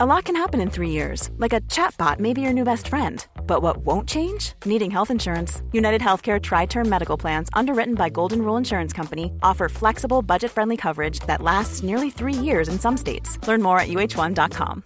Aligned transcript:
A 0.00 0.06
lot 0.06 0.26
can 0.26 0.36
happen 0.36 0.60
in 0.60 0.70
three 0.70 0.90
years, 0.90 1.28
like 1.38 1.52
a 1.52 1.60
chatbot 1.62 2.20
may 2.20 2.32
be 2.32 2.40
your 2.40 2.52
new 2.52 2.62
best 2.62 2.86
friend. 2.86 3.26
But 3.48 3.62
what 3.62 3.78
won't 3.78 4.08
change? 4.08 4.52
Needing 4.64 4.92
health 4.92 5.10
insurance. 5.10 5.60
United 5.72 6.00
Healthcare 6.00 6.40
Tri 6.40 6.66
Term 6.66 6.88
Medical 6.88 7.16
Plans, 7.16 7.48
underwritten 7.52 7.96
by 7.96 8.08
Golden 8.08 8.42
Rule 8.42 8.56
Insurance 8.56 8.92
Company, 8.92 9.32
offer 9.42 9.68
flexible, 9.68 10.22
budget 10.22 10.52
friendly 10.52 10.76
coverage 10.76 11.18
that 11.26 11.42
lasts 11.42 11.82
nearly 11.82 12.10
three 12.10 12.32
years 12.32 12.68
in 12.68 12.78
some 12.78 12.96
states. 12.96 13.44
Learn 13.48 13.60
more 13.60 13.80
at 13.80 13.88
uh1.com. 13.88 14.84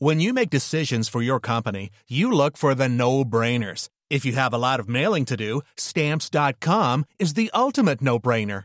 When 0.00 0.18
you 0.18 0.32
make 0.32 0.50
decisions 0.50 1.08
for 1.08 1.22
your 1.22 1.38
company, 1.38 1.90
you 2.08 2.32
look 2.32 2.56
for 2.56 2.74
the 2.74 2.88
no 2.88 3.24
brainers. 3.24 3.90
If 4.10 4.24
you 4.24 4.32
have 4.32 4.52
a 4.52 4.58
lot 4.58 4.80
of 4.80 4.88
mailing 4.88 5.24
to 5.26 5.36
do, 5.36 5.60
stamps.com 5.76 7.04
is 7.20 7.34
the 7.34 7.48
ultimate 7.54 8.02
no 8.02 8.18
brainer. 8.18 8.64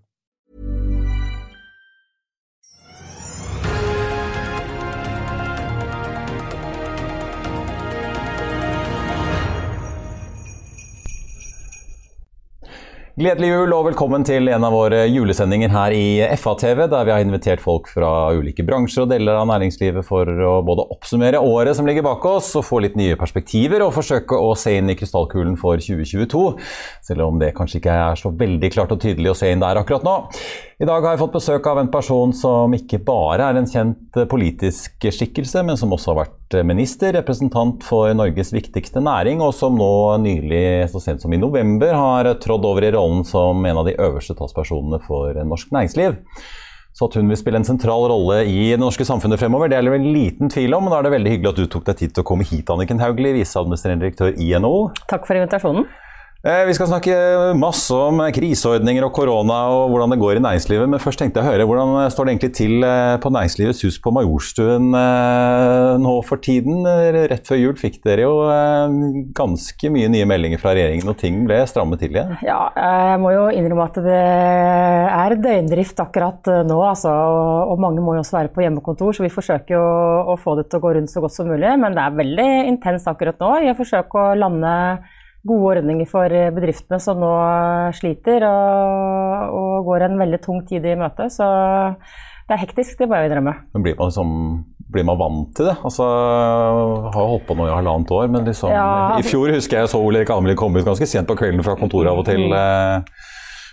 Gledelig 13.19 13.49
jul 13.49 13.73
og 13.75 13.89
velkommen 13.89 14.23
til 14.23 14.47
en 14.47 14.63
av 14.63 14.71
våre 14.71 15.01
julesendinger 15.11 15.73
her 15.73 15.91
i 15.91 16.21
FA-TV, 16.39 16.85
der 16.87 17.03
vi 17.03 17.11
har 17.11 17.19
invitert 17.25 17.59
folk 17.59 17.89
fra 17.91 18.31
ulike 18.31 18.63
bransjer 18.63 19.03
og 19.03 19.11
deler 19.11 19.35
av 19.35 19.49
næringslivet 19.49 20.07
for 20.07 20.31
å 20.31 20.53
både 20.63 20.85
oppsummere 20.95 21.41
året 21.43 21.75
som 21.75 21.89
ligger 21.89 22.05
bak 22.07 22.23
oss, 22.29 22.53
og 22.55 22.63
få 22.63 22.79
litt 22.85 22.95
nye 22.95 23.19
perspektiver 23.19 23.83
og 23.83 23.91
forsøke 23.97 24.39
å 24.39 24.53
se 24.55 24.77
inn 24.79 24.93
i 24.93 24.95
krystallkulen 24.95 25.59
for 25.59 25.83
2022. 25.83 26.45
Selv 27.03 27.27
om 27.27 27.41
det 27.41 27.51
kanskje 27.57 27.81
ikke 27.81 27.99
er 28.07 28.21
så 28.21 28.31
veldig 28.31 28.71
klart 28.77 28.95
og 28.95 29.03
tydelig 29.03 29.33
å 29.33 29.37
se 29.41 29.51
inn 29.51 29.65
der 29.65 29.83
akkurat 29.83 30.07
nå. 30.07 30.17
I 30.79 30.87
dag 30.87 31.03
har 31.03 31.17
jeg 31.17 31.25
fått 31.25 31.35
besøk 31.35 31.67
av 31.67 31.83
en 31.83 31.91
person 31.91 32.31
som 32.31 32.79
ikke 32.79 33.03
bare 33.11 33.51
er 33.51 33.59
en 33.59 33.67
kjent 33.67 34.23
politisk 34.31 35.11
skikkelse, 35.11 35.67
men 35.67 35.75
som 35.75 35.91
også 35.91 36.13
har 36.13 36.23
vært 36.23 36.40
minister, 36.67 37.13
representant 37.15 37.83
for 37.87 38.11
Norges 38.17 38.51
viktigste 38.53 39.03
næring, 39.03 39.41
og 39.43 39.53
som 39.57 39.77
nå 39.79 39.91
nylig, 40.23 40.89
så 40.91 41.01
sent 41.03 41.23
som 41.23 41.33
i 41.33 41.39
november, 41.41 41.93
har 41.95 42.33
trådd 42.43 42.67
over 42.67 42.85
i 42.85 42.91
rollen 42.95 43.23
som 43.27 43.63
en 43.65 43.79
av 43.81 43.87
de 43.87 43.95
øverste 43.95 44.35
talspersonene 44.37 45.01
for 45.05 45.37
norsk 45.47 45.71
næringsliv. 45.73 46.19
Så 46.91 47.07
at 47.07 47.15
hun 47.15 47.31
vil 47.31 47.39
spille 47.39 47.61
en 47.61 47.67
sentral 47.67 48.03
rolle 48.11 48.41
i 48.51 48.71
det 48.73 48.79
norske 48.81 49.07
samfunnet 49.07 49.39
fremover, 49.39 49.71
det 49.71 49.79
er 49.79 49.87
det 49.87 49.93
vel 49.93 50.11
liten 50.11 50.51
tvil 50.51 50.75
om. 50.75 50.85
Men 50.85 50.93
da 50.93 50.99
er 50.99 51.07
det 51.07 51.15
veldig 51.15 51.35
hyggelig 51.37 51.51
at 51.53 51.61
du 51.61 51.71
tok 51.71 51.87
deg 51.87 52.01
tid 52.01 52.15
til 52.15 52.25
å 52.25 52.27
komme 52.27 52.47
hit, 52.47 52.69
Anniken 52.73 52.99
Hauglie, 52.99 53.37
viseadministrerende 53.39 54.05
direktør 54.05 54.35
i 54.35 54.51
NHO. 54.59 54.89
Takk 55.11 55.27
for 55.29 55.39
invitasjonen. 55.39 55.87
Eh, 56.41 56.63
vi 56.65 56.73
skal 56.73 56.87
snakke 56.89 57.15
masse 57.53 57.93
om 57.93 58.17
kriseordninger 58.33 59.05
og 59.05 59.11
korona 59.13 59.59
og 59.69 59.91
hvordan 59.91 60.15
det 60.15 60.17
går 60.23 60.39
i 60.39 60.41
næringslivet. 60.41 60.89
Men 60.89 61.01
først 61.03 61.21
tenkte 61.21 61.37
jeg 61.37 61.45
å 61.45 61.51
høre, 61.51 61.67
hvordan 61.69 62.09
står 62.09 62.25
det 62.25 62.33
egentlig 62.33 62.49
til 62.57 62.87
eh, 62.87 63.17
på 63.21 63.29
Næringslivets 63.29 63.83
hus 63.85 63.99
på 64.01 64.13
Majorstuen 64.15 64.87
eh, 64.97 65.99
nå 66.01 66.15
for 66.25 66.41
tiden? 66.41 66.81
Rett 67.29 67.45
før 67.45 67.61
jul 67.61 67.77
fikk 67.77 68.01
dere 68.07 68.25
jo 68.25 68.33
ganske 69.37 69.93
mye 69.93 70.09
nye 70.09 70.25
meldinger 70.33 70.63
fra 70.63 70.73
regjeringen, 70.73 71.13
og 71.13 71.21
ting 71.21 71.43
ble 71.45 71.61
strammet 71.69 72.01
til 72.01 72.17
igjen? 72.17 72.33
Ja, 72.41 72.73
jeg 72.73 73.21
må 73.21 73.35
jo 73.35 73.45
innrømme 73.53 73.85
at 73.91 74.01
det 74.01 74.17
er 74.17 75.37
døgndrift 75.45 76.01
akkurat 76.01 76.53
nå, 76.65 76.81
altså. 76.89 77.13
Og 77.69 77.77
mange 77.85 78.01
må 78.01 78.17
jo 78.17 78.25
også 78.25 78.39
være 78.39 78.55
på 78.55 78.65
hjemmekontor, 78.65 79.13
så 79.13 79.29
vi 79.29 79.33
forsøker 79.37 79.77
jo 79.77 79.87
å 80.33 80.41
få 80.41 80.57
det 80.57 80.71
til 80.71 80.81
å 80.81 80.87
gå 80.89 80.97
rundt 80.97 81.13
så 81.13 81.21
godt 81.21 81.37
som 81.37 81.53
mulig. 81.53 81.69
Men 81.85 81.93
det 81.93 82.01
er 82.01 82.21
veldig 82.25 82.51
intenst 82.73 83.13
akkurat 83.13 83.37
nå 83.37 83.57
i 83.61 83.69
å 83.75 83.77
forsøke 83.77 84.25
å 84.25 84.37
lande 84.41 84.77
gode 85.47 85.77
ordninger 85.77 86.09
for 86.09 86.33
bedriftene 86.55 86.99
som 87.01 87.21
nå 87.21 87.31
sliter 87.97 88.45
og, 88.47 89.55
og, 89.57 89.71
går 89.87 90.05
en 90.07 90.19
veldig 90.21 90.41
tung 90.43 90.61
tid 90.69 90.85
i 90.85 90.97
møte. 90.99 91.29
Så 91.33 91.47
det 92.47 92.57
er 92.57 92.61
hektisk, 92.65 92.97
det 92.99 93.09
må 93.09 93.17
jeg 93.17 93.31
innrømme. 93.31 93.55
Men 93.73 93.85
blir 93.85 93.97
man, 93.97 94.11
liksom, 94.11 94.31
blir 94.91 95.07
man 95.07 95.19
vant 95.21 95.51
til 95.57 95.71
det? 95.71 95.77
Altså, 95.87 96.05
jeg 96.05 97.13
har 97.15 97.29
holdt 97.33 97.45
på 97.49 97.57
nå 97.57 97.67
i 97.69 97.73
halvannet 97.73 98.15
år, 98.17 98.31
men 98.33 98.49
liksom, 98.49 98.73
ja, 98.73 98.87
altså, 99.15 99.21
i 99.23 99.29
fjor 99.31 99.53
husker 99.55 99.81
jeg 99.81 99.93
så 99.93 100.01
Ole 100.01 100.21
Erik 100.21 100.33
Almelid 100.35 100.59
komme 100.59 100.81
ut 100.81 100.89
ganske 100.89 101.09
sent 101.09 101.29
på 101.29 101.37
kvelden 101.39 101.65
fra 101.65 101.77
kontoret 101.79 102.11
av 102.11 102.21
og 102.21 102.27
til. 102.27 102.49
Mm. 102.51 102.57
Eh, 102.59 103.29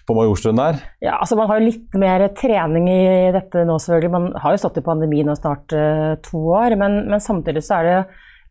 på 0.08 0.14
Majorstuen 0.16 0.56
der? 0.56 0.78
Ja, 1.04 1.18
altså 1.20 1.36
Man 1.36 1.50
har 1.50 1.58
jo 1.58 1.68
litt 1.68 1.96
mer 2.00 2.22
trening 2.32 2.86
i 2.88 3.28
dette 3.34 3.66
nå, 3.68 3.76
selvfølgelig. 3.76 4.12
Man 4.14 4.30
har 4.40 4.54
jo 4.54 4.60
stått 4.62 4.80
i 4.80 4.84
pandemi 4.86 5.20
nå 5.26 5.34
snart 5.36 5.74
uh, 5.76 6.14
to 6.24 6.40
år, 6.56 6.78
men, 6.80 7.02
men 7.12 7.20
samtidig 7.20 7.60
så 7.66 7.82
er 7.82 7.88
det 7.88 7.98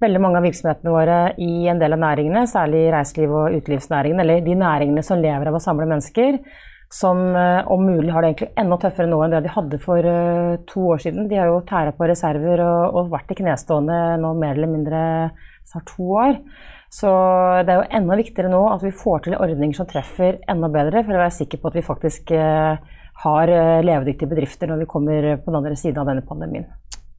veldig 0.03 0.22
mange 0.22 0.40
av 0.40 0.46
virksomhetene 0.46 0.94
våre 0.94 1.19
i 1.41 1.68
en 1.72 1.80
del 1.81 1.96
av 1.96 2.02
næringene, 2.03 2.46
særlig 2.50 2.88
reiseliv- 2.94 3.34
og 3.34 3.58
utelivsnæringen, 3.58 4.22
eller 4.22 4.44
de 4.46 4.56
næringene 4.58 5.03
som 5.06 5.22
lever 5.22 5.50
av 5.50 5.58
å 5.58 5.63
samle 5.63 5.88
mennesker, 5.90 6.40
som 6.94 7.19
eh, 7.35 7.68
om 7.68 7.84
mulig 7.84 8.13
har 8.13 8.24
det 8.24 8.31
egentlig 8.31 8.53
enda 8.62 8.78
tøffere 8.80 9.09
nå 9.12 9.19
enn 9.24 9.34
det 9.35 9.44
de 9.44 9.52
hadde 9.52 9.80
for 9.84 10.08
uh, 10.08 10.56
to 10.69 10.85
år 10.94 11.02
siden. 11.03 11.28
De 11.28 11.35
har 11.35 11.50
jo 11.52 11.59
tæra 11.68 11.91
på 11.96 12.08
reserver 12.08 12.63
og, 12.63 12.96
og, 12.96 13.09
vært 13.12 13.34
i 13.34 13.40
knestående 13.41 14.00
nå 14.22 14.31
mer 14.40 14.56
eller 14.56 14.72
mindre 14.72 15.02
snart 15.68 15.90
to 15.91 16.08
år. 16.22 16.38
Så 16.94 17.12
det 17.68 17.74
er 17.74 17.81
jo 17.81 17.90
enda 18.00 18.16
viktigere 18.16 18.53
nå 18.53 18.62
at 18.72 18.85
vi 18.85 18.94
får 18.96 19.25
til 19.25 19.35
ordninger 19.35 19.75
som 19.75 19.90
treffer 19.90 20.40
enda 20.47 20.72
bedre, 20.72 21.03
for 21.03 21.18
å 21.18 21.25
være 21.25 21.35
sikker 21.41 21.59
på 21.59 21.74
at 21.74 21.79
vi 21.81 21.88
faktisk 21.90 22.31
uh, 22.31 22.79
har 23.25 23.52
levedyktige 23.84 24.29
bedrifter 24.29 24.69
når 24.69 24.85
vi 24.85 24.91
kommer 24.91 25.31
på 25.41 25.50
den 25.50 25.59
andre 25.59 25.75
siden 25.75 26.00
av 26.00 26.08
denne 26.08 26.24
pandemien. 26.24 26.69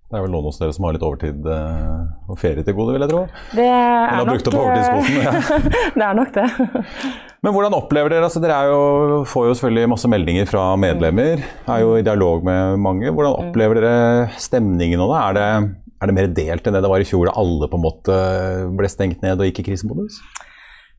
Det 0.08 0.16
er 0.16 0.22
vel 0.24 0.30
noen 0.32 0.46
hos 0.48 0.56
dere 0.56 0.72
som 0.72 0.86
har 0.88 0.94
litt 0.96 1.02
overtid 1.04 1.46
eh, 1.52 2.04
og 2.32 2.38
ferie 2.40 2.64
til 2.64 2.72
gode, 2.78 2.94
vil 2.96 3.04
jeg 3.04 3.10
tro? 3.10 3.18
Det 3.52 3.66
er 3.68 4.22
opp 4.22 4.30
overtidskvoten? 4.56 5.18
Ja. 5.20 5.32
det 6.00 6.06
er 6.06 6.16
nok 6.16 6.30
det. 6.32 6.46
Men 7.44 7.54
hvordan 7.54 7.76
opplever 7.76 8.10
dere 8.10 8.26
altså 8.26 8.40
Dere 8.42 8.56
jo, 8.70 8.78
får 9.28 9.50
jo 9.50 9.58
selvfølgelig 9.58 9.90
masse 9.92 10.08
meldinger 10.10 10.48
fra 10.48 10.62
medlemmer. 10.80 11.44
Er 11.68 11.84
jo 11.84 11.92
i 11.98 12.06
dialog 12.06 12.40
med 12.48 12.80
mange. 12.80 13.12
Hvordan 13.12 13.36
mm. 13.36 13.50
opplever 13.50 13.82
dere 13.82 14.40
stemningen 14.40 14.98
nå? 14.98 15.10
Er 15.12 15.36
det, 15.36 15.46
er 16.00 16.10
det 16.10 16.16
mer 16.16 16.32
delt 16.40 16.66
enn 16.66 16.78
det 16.78 16.82
det 16.86 16.94
var 16.94 17.04
i 17.04 17.10
fjor, 17.12 17.28
da 17.28 17.36
alle 17.44 17.68
på 17.68 17.78
en 17.78 17.84
måte 17.84 18.18
ble 18.80 18.90
stengt 18.90 19.20
ned 19.22 19.36
og 19.36 19.50
gikk 19.50 19.60
i 19.60 19.68
krisemodus? 19.68 20.22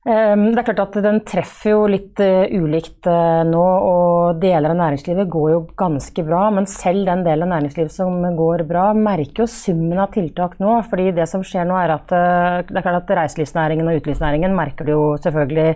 Ehm, 0.10 0.48
det 0.56 0.62
er 0.62 0.66
klart 0.72 0.80
at 0.88 1.04
Den 1.06 1.20
treffer 1.28 1.74
jo 1.74 1.82
litt 1.92 2.18
uh, 2.24 2.48
ulikt 2.50 3.06
uh, 3.06 3.44
nå, 3.46 3.62
og 3.62 4.40
deler 4.42 4.72
av 4.72 4.80
næringslivet 4.80 5.30
går 5.30 5.50
jo 5.54 5.60
ganske 5.78 6.24
bra. 6.26 6.48
Men 6.56 6.66
selv 6.72 7.06
den 7.10 7.22
delen 7.28 7.46
av 7.46 7.60
næringslivet 7.60 7.94
som 7.94 8.24
går 8.38 8.64
bra, 8.70 8.90
merker 8.98 9.44
jo 9.44 9.50
summen 9.54 10.00
av 10.02 10.14
tiltak 10.16 10.56
nå. 10.64 10.80
fordi 10.90 11.12
det 11.18 11.28
som 11.30 11.44
skjer 11.46 11.68
nå 11.70 11.78
er 11.78 11.94
at 11.98 12.14
uh, 12.16 12.62
det 12.66 12.80
er 12.80 12.86
klart 12.86 13.04
at 13.04 13.18
reiselivsnæringen 13.20 13.90
og 13.90 14.00
utelivsnæringen 14.00 14.56
merker 14.58 14.88
det 14.88 14.96
jo 14.98 15.10
selvfølgelig 15.22 15.74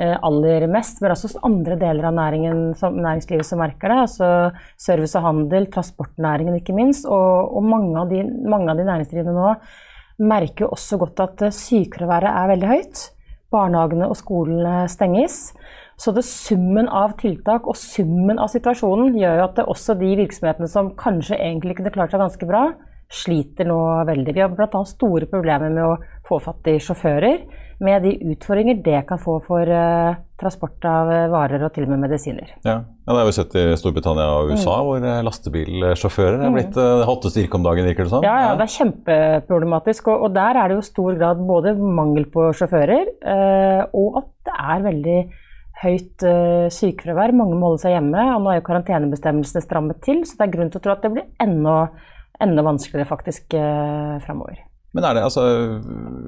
aller 0.00 0.64
mest. 0.70 1.00
Men 1.02 1.12
også 1.12 1.40
andre 1.44 1.74
deler 1.76 2.06
av 2.08 2.14
næringslivet 2.14 3.44
som 3.44 3.58
merker 3.58 3.90
det. 3.90 3.96
altså 4.04 4.28
Service 4.78 5.18
og 5.18 5.24
handel, 5.26 5.66
transportnæringen 5.74 6.54
ikke 6.56 6.76
minst. 6.76 7.08
Og, 7.10 7.56
og 7.58 7.66
mange, 7.66 7.90
av 7.98 8.12
de, 8.12 8.22
mange 8.48 8.70
av 8.70 8.78
de 8.78 8.86
næringsdrivende 8.86 9.34
nå 9.34 10.28
merker 10.30 10.64
jo 10.64 10.70
også 10.76 11.00
godt 11.00 11.24
at 11.26 11.42
sykefraværet 11.58 12.30
er 12.30 12.52
veldig 12.52 12.70
høyt 12.70 13.02
barnehagene 13.52 14.08
og 14.10 14.18
skolene 14.18 14.84
stenges. 14.90 15.50
Så 16.00 16.14
det 16.16 16.24
summen 16.24 16.88
av 16.88 17.16
tiltak 17.20 17.66
og 17.68 17.76
summen 17.76 18.40
av 18.40 18.48
situasjonen 18.52 19.18
gjør 19.20 19.36
jo 19.36 19.48
at 19.48 19.58
det 19.58 19.66
også 19.68 19.98
de 20.00 20.14
virksomhetene 20.22 20.70
som 20.70 20.94
kanskje 20.98 21.36
egentlig 21.36 21.76
kunne 21.78 21.92
klart 21.92 22.14
seg 22.14 22.22
ganske 22.22 22.48
bra, 22.48 22.70
sliter 23.10 23.66
nå 23.68 23.80
veldig. 24.08 24.32
Vi 24.32 24.42
har 24.42 24.54
bl.a. 24.54 24.80
store 24.86 25.26
problemer 25.28 25.72
med 25.74 25.82
å 25.84 25.98
få 26.28 26.38
fatt 26.40 26.70
i 26.70 26.78
sjåfører, 26.80 27.42
med 27.84 28.04
de 28.04 28.14
utfordringer 28.32 28.80
det 28.84 29.02
kan 29.08 29.20
få 29.20 29.38
for 29.44 29.66
uh, 29.66 30.16
transport 30.40 30.84
av 30.88 31.10
varer 31.32 31.64
og 31.64 31.72
til 31.74 31.86
og 31.86 31.94
med 31.94 32.04
medisiner. 32.04 32.52
Ja, 32.64 32.82
ja 33.10 33.16
Det 33.16 33.22
har 33.24 33.28
vi 33.28 33.34
sett 33.34 33.56
i 33.58 33.64
Storbritannia 33.80 34.28
og 34.38 34.52
USA, 34.52 34.76
mm. 34.78 34.86
hvor 34.86 35.06
eh, 35.10 35.20
lastebilsjåfører 35.26 36.44
er 36.46 36.54
blitt 36.54 36.78
uh, 36.78 37.02
hotteste 37.08 37.42
yrke 37.42 37.58
om 37.58 37.66
dagen, 37.66 37.88
virker 37.90 38.06
det 38.06 38.12
sånn? 38.12 38.26
Ja, 38.26 38.36
ja, 38.44 38.52
det 38.54 38.68
er 38.68 38.74
kjempeproblematisk. 38.76 40.12
Og, 40.12 40.26
og, 40.28 40.34
der 40.38 40.60
er 40.60 40.70
det 40.70 40.78
jo 40.78 40.86
stor 40.86 41.18
grad 41.18 41.42
både 41.48 41.74
mangel 41.80 42.28
på 42.30 42.46
sjåfører, 42.54 43.10
eh, 43.34 43.82
og 43.98 44.22
at 44.22 44.30
det 44.46 44.56
er 44.62 44.86
veldig 44.86 45.18
høyt 45.80 46.28
eh, 46.30 46.68
sykefravær. 46.78 47.34
Mange 47.34 47.58
må 47.58 47.72
holde 47.72 47.82
seg 47.82 47.96
hjemme, 47.96 48.30
og 48.36 48.46
nå 48.46 48.54
er 48.54 48.60
jo 48.60 48.68
karantenebestemmelsene 48.70 49.66
strammet 49.66 50.00
til, 50.06 50.22
så 50.28 50.38
det 50.38 50.46
er 50.46 50.54
grunn 50.54 50.72
til 50.72 50.80
å 50.80 50.86
tro 50.86 50.94
at 50.94 51.04
det 51.04 51.14
blir 51.18 51.28
enda 51.42 51.82
enda 52.40 52.64
vanskeligere 52.64 53.08
faktisk 53.08 53.54
eh, 53.54 54.16
framover. 54.24 54.62
Men 54.96 55.06
er 55.06 55.14
det, 55.14 55.22
altså, 55.22 55.44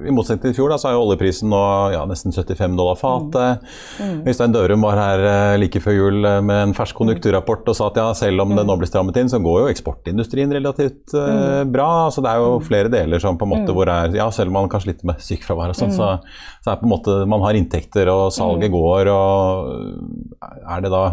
I 0.07 0.13
motsetning 0.15 0.45
til 0.45 0.53
i 0.53 0.55
fjor 0.55 0.71
da, 0.71 0.77
så 0.79 0.87
er 0.89 0.95
jo 0.95 1.01
oljeprisen 1.03 1.49
nå 1.51 1.59
ja, 1.91 2.03
nesten 2.07 2.31
75 2.31 2.77
dollar 2.79 2.95
fatet. 2.99 3.65
Mm. 3.99 4.13
Mm. 4.13 4.21
Øystein 4.31 4.55
Dørum 4.55 4.85
var 4.87 5.01
her 5.01 5.23
eh, 5.27 5.55
like 5.59 5.81
før 5.83 5.97
jul 5.97 6.29
eh, 6.29 6.39
med 6.47 6.69
en 6.69 6.75
fersk 6.77 6.95
konjunkturrapport 6.95 7.67
og 7.73 7.75
sa 7.75 7.89
at 7.91 7.99
ja, 7.99 8.07
selv 8.15 8.45
om 8.45 8.53
det 8.55 8.63
mm. 8.63 8.69
nå 8.71 8.77
blir 8.79 8.91
strammet 8.91 9.19
inn, 9.19 9.31
så 9.31 9.41
går 9.43 9.65
jo 9.65 9.73
eksportindustrien 9.73 10.55
relativt 10.55 11.11
uh, 11.17 11.63
bra. 11.67 11.89
altså 12.07 12.23
Det 12.23 12.31
er 12.31 12.39
jo 12.39 12.53
mm. 12.55 12.65
flere 12.69 12.93
deler 12.93 13.23
som 13.23 13.39
på 13.39 13.49
en 13.49 13.53
måte 13.57 13.75
hvor 13.75 13.91
er, 13.91 14.15
ja, 14.15 14.29
selv 14.31 14.53
om 14.53 14.61
man 14.61 14.71
kanskje 14.71 14.93
sliter 14.93 15.11
med 15.11 15.23
sykefravær 15.27 15.75
og 15.75 15.79
sånn, 15.81 15.95
så, 15.95 16.13
så, 16.63 16.71
er 16.71 16.79
på 16.79 16.87
en 16.87 16.95
måte 16.95 17.17
man 17.29 17.43
har 17.43 17.59
inntekter 17.59 18.11
og 18.13 18.29
salget 18.35 18.71
går. 18.71 19.11
og 19.11 20.39
Er 20.63 20.87
det 20.87 20.93
da 20.93 21.09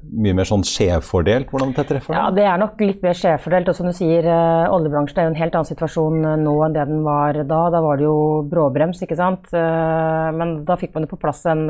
mye 0.00 0.32
mer 0.36 0.48
sånn 0.48 0.62
skjevfordelt? 0.64 1.50
Hvordan 1.52 1.74
det 1.76 1.84
treffer 1.90 2.16
Ja, 2.16 2.30
Det 2.32 2.44
er 2.48 2.60
nok 2.60 2.80
litt 2.80 3.02
mer 3.04 3.16
skjevfordelt. 3.16 3.68
Og 3.68 3.76
som 3.76 3.86
du 3.90 3.92
sier, 3.92 4.24
eh, 4.24 4.72
oljebransjen 4.72 5.18
er 5.18 5.28
jo 5.28 5.32
en 5.34 5.40
helt 5.40 5.54
annen 5.58 5.68
situasjon 5.68 6.24
eh, 6.24 6.36
nå 6.40 6.54
enn 6.64 6.72
det 6.72 6.86
den 6.88 7.02
var 7.04 7.36
da. 7.44 7.60
Da 7.70 7.80
var 7.84 8.00
det 8.00 8.06
jo 8.08 8.42
bråbrems, 8.48 9.02
ikke 9.04 9.18
sant. 9.20 9.52
Eh, 9.52 10.30
men 10.32 10.64
da 10.64 10.78
fikk 10.80 10.94
man 10.94 11.04
jo 11.04 11.12
på 11.12 11.20
plass 11.20 11.44
en 11.46 11.68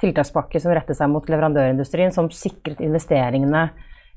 tiltakspakke 0.00 0.60
som 0.62 0.72
rettet 0.72 0.96
seg 0.96 1.10
mot 1.10 1.26
leverandørindustrien, 1.26 2.14
som 2.14 2.30
sikret 2.30 2.80
investeringene 2.80 3.70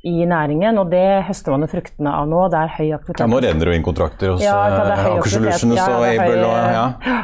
i 0.04 0.26
næringen, 0.28 0.76
og 0.82 0.90
det 0.92 1.24
høster 1.30 1.54
man 1.54 1.64
jo 1.64 1.70
fruktene 1.72 2.12
av 2.12 2.26
nå. 2.28 2.42
Det 2.52 2.60
er 2.60 2.72
høy 2.76 2.90
aktivitet. 2.98 3.22
Ja, 3.24 3.28
Nå 3.32 3.38
renner 3.46 3.70
det 3.70 3.76
inn 3.78 3.86
kontrakter 3.86 4.34
hos 4.34 4.44
ja, 4.44 4.58
Aker 4.98 5.30
Solutions 5.32 5.78
ja, 5.80 5.86
og 5.96 6.04
Able. 6.10 6.50
Ja. 6.76 6.82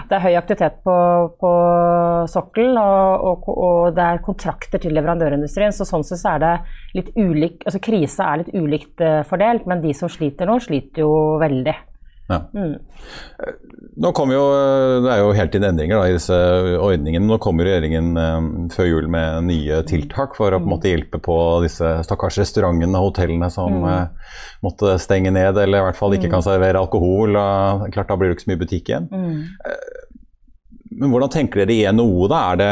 Det 0.08 0.16
er 0.16 0.24
høy 0.24 0.38
aktivitet 0.40 0.78
på, 0.88 0.96
på 1.44 1.52
sokkelen, 2.31 2.80
og, 2.80 3.28
og, 3.28 3.52
og, 3.52 3.81
det 3.98 4.06
er 4.06 4.24
kontrakter 4.24 4.80
til 4.80 4.96
leverandørindustrien. 4.96 5.76
Så 5.76 5.88
sånn 5.90 6.08
sett 6.08 6.24
er 6.31 6.40
det 6.46 6.54
litt 6.96 7.12
ulik 7.20 7.68
altså 7.68 7.84
Krisa 7.84 8.31
er 8.31 8.46
litt 8.46 8.56
ulikt 8.56 9.04
uh, 9.04 9.20
fordelt, 9.28 9.68
men 9.68 9.84
de 9.84 9.92
som 9.98 10.12
sliter 10.12 10.48
nå, 10.48 10.56
sliter 10.64 11.04
jo 11.04 11.12
veldig. 11.44 11.76
Ja. 12.30 12.44
Mm. 12.54 12.76
Nå 13.98 14.12
kommer 14.14 14.36
jo, 14.36 14.44
Det 15.04 15.10
er 15.12 15.22
jo 15.24 15.31
helt 15.34 15.56
inn 15.58 15.66
endringer 15.66 15.98
da, 15.98 16.10
i 16.10 16.14
disse 16.14 16.36
ordningene. 16.78 17.26
Nå 17.26 17.40
kommer 17.42 17.66
regjeringen 17.66 18.12
eh, 18.22 18.50
før 18.76 18.90
jul 18.90 19.08
med 19.12 19.48
nye 19.48 19.81
tiltak 19.90 20.38
for 20.38 20.54
å 20.54 20.60
på 20.62 20.70
en 20.70 20.74
måte 20.76 20.92
hjelpe 20.92 21.22
på 21.26 21.38
disse 21.66 21.96
stakkars 22.06 22.38
restaurantene 22.44 23.02
og 23.02 23.10
hotellene 23.10 23.50
som 23.54 23.81
mm. 23.81 23.88
eh, 23.96 24.38
måtte 24.66 24.94
stenge 25.02 25.34
ned 25.34 25.58
eller 25.58 25.81
i 25.81 25.88
hvert 25.88 25.98
fall 25.98 26.16
ikke 26.16 26.30
kan 26.30 26.44
mm. 26.44 26.48
servere 26.52 26.84
alkohol. 26.84 27.34
Og, 27.34 27.90
klart 27.96 28.14
Da 28.14 28.20
blir 28.20 28.30
det 28.30 28.38
ikke 28.38 28.46
så 28.46 28.54
mye 28.54 28.62
butikk 28.62 28.94
igjen. 28.94 29.10
Mm. 29.10 29.42
Eh, 29.66 30.00
men 31.00 31.12
hvordan 31.14 31.34
tenker 31.34 31.64
dere 31.64 31.76
i 31.76 31.84
NHO 31.98 32.30
da? 32.30 32.46
Er 32.54 32.62
det, 32.62 32.72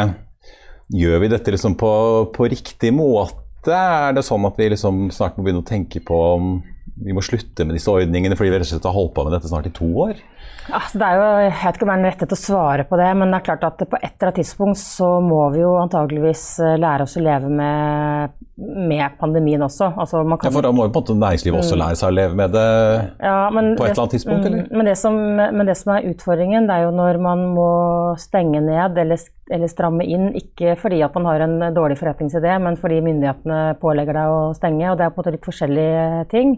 gjør 1.01 1.21
vi 1.25 1.33
dette 1.33 1.53
liksom 1.53 1.79
på, 1.81 1.91
på 2.35 2.53
riktig 2.53 2.93
måte? 2.93 3.73
Er 3.73 4.13
det 4.15 4.23
sånn 4.23 4.45
at 4.47 4.59
vi 4.59 4.69
liksom 4.71 5.07
snart 5.11 5.35
må 5.35 5.47
begynne 5.47 5.65
å 5.65 5.67
tenke 5.67 5.99
på 6.05 6.17
om 6.37 6.57
vi 7.03 7.13
må 7.13 7.21
slutte 7.25 7.65
med 7.65 7.77
disse 7.77 7.91
ordningene 7.91 8.37
fordi 8.37 8.51
vi 8.53 8.59
har 8.59 8.95
holdt 8.95 9.13
på 9.15 9.25
med 9.27 9.35
dette 9.35 9.51
snart 9.51 9.69
i 9.69 9.75
to 9.75 9.87
år? 10.07 10.21
Altså, 10.67 10.99
det 10.99 11.07
er 11.07 11.15
jo, 11.15 11.27
jeg 11.45 11.51
vet 11.61 11.77
ikke 11.77 11.85
om 11.85 11.89
jeg 11.91 11.95
er 11.95 12.01
den 12.01 12.09
rette 12.09 12.25
til 12.27 12.35
å 12.35 12.39
svare 12.41 12.83
på 12.89 12.97
det, 12.99 13.07
men 13.15 13.29
det 13.31 13.37
er 13.37 13.45
klart 13.45 13.61
at 13.63 13.79
på 13.79 13.99
et 14.01 14.09
eller 14.09 14.27
annet 14.27 14.39
tidspunkt 14.41 14.79
så 14.81 15.07
må 15.23 15.45
vi 15.53 15.61
jo 15.61 15.69
antageligvis 15.79 16.43
eh, 16.59 16.73
lære 16.81 17.05
oss 17.05 17.15
å 17.15 17.23
leve 17.23 17.51
med, 17.51 18.33
med 18.89 19.15
pandemien 19.21 19.63
også. 19.63 19.93
Altså, 19.95 20.25
ja, 20.27 20.51
For 20.51 20.65
da 20.65 20.73
må 20.75 20.89
jo 20.89 20.91
på 20.91 20.99
en 20.99 21.05
måte 21.05 21.15
næringslivet 21.21 21.61
også 21.61 21.77
mm. 21.77 21.81
lære 21.83 21.99
seg 22.01 22.09
å 22.09 22.17
leve 22.17 22.39
med 22.41 22.57
det 22.57 22.65
ja, 22.65 23.37
på 23.47 23.61
et 23.61 23.69
eller 23.77 24.03
annet 24.03 24.15
tidspunkt, 24.17 24.41
mm, 24.41 24.49
eller? 24.49 24.67
Men 24.73 24.91
det, 24.91 24.97
som, 24.99 25.21
men 25.37 25.71
det 25.71 25.77
som 25.79 25.93
er 25.95 26.09
utfordringen, 26.11 26.67
det 26.67 26.75
er 26.75 26.87
jo 26.89 26.91
når 26.99 27.21
man 27.23 27.47
må 27.55 27.71
stenge 28.19 28.63
ned 28.67 28.99
eller, 29.05 29.23
eller 29.55 29.71
stramme 29.71 30.09
inn, 30.09 30.29
ikke 30.35 30.75
fordi 30.81 30.99
at 31.07 31.15
man 31.15 31.31
har 31.31 31.47
en 31.47 31.57
dårlig 31.77 31.95
forretningsidé, 32.01 32.59
men 32.59 32.75
fordi 32.81 32.99
myndighetene 33.07 33.79
pålegger 33.79 34.19
deg 34.19 34.35
å 34.35 34.43
stenge, 34.57 34.91
og 34.91 34.99
det 34.99 35.07
er 35.07 35.15
på 35.15 35.21
en 35.21 35.23
måte 35.23 35.37
litt 35.37 35.47
forskjellige 35.47 36.27
ting. 36.35 36.57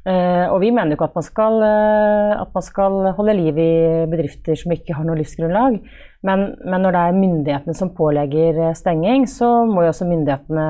Uh, 0.00 0.46
og 0.48 0.62
vi 0.62 0.70
mener 0.72 0.94
jo 0.94 0.96
ikke 0.96 1.10
at 1.10 1.16
man, 1.18 1.24
skal, 1.26 1.58
uh, 1.60 2.30
at 2.40 2.54
man, 2.56 2.64
skal, 2.64 2.94
holde 3.18 3.34
liv 3.36 3.58
i 3.60 3.72
bedrifter 4.08 4.56
som 4.56 4.72
ikke 4.72 4.96
har 4.96 5.04
noe 5.04 5.18
livsgrunnlag. 5.18 5.76
Men, 6.26 6.50
men, 6.60 6.82
når 6.84 6.92
det 6.92 7.02
er 7.02 7.16
myndighetene 7.16 7.74
som 7.76 7.94
pålegger 7.96 8.58
eh, 8.60 8.74
stenging, 8.76 9.22
så 9.30 9.46
må 9.64 9.86
jo 9.86 9.92
også 9.94 10.08
myndighetene, 10.08 10.66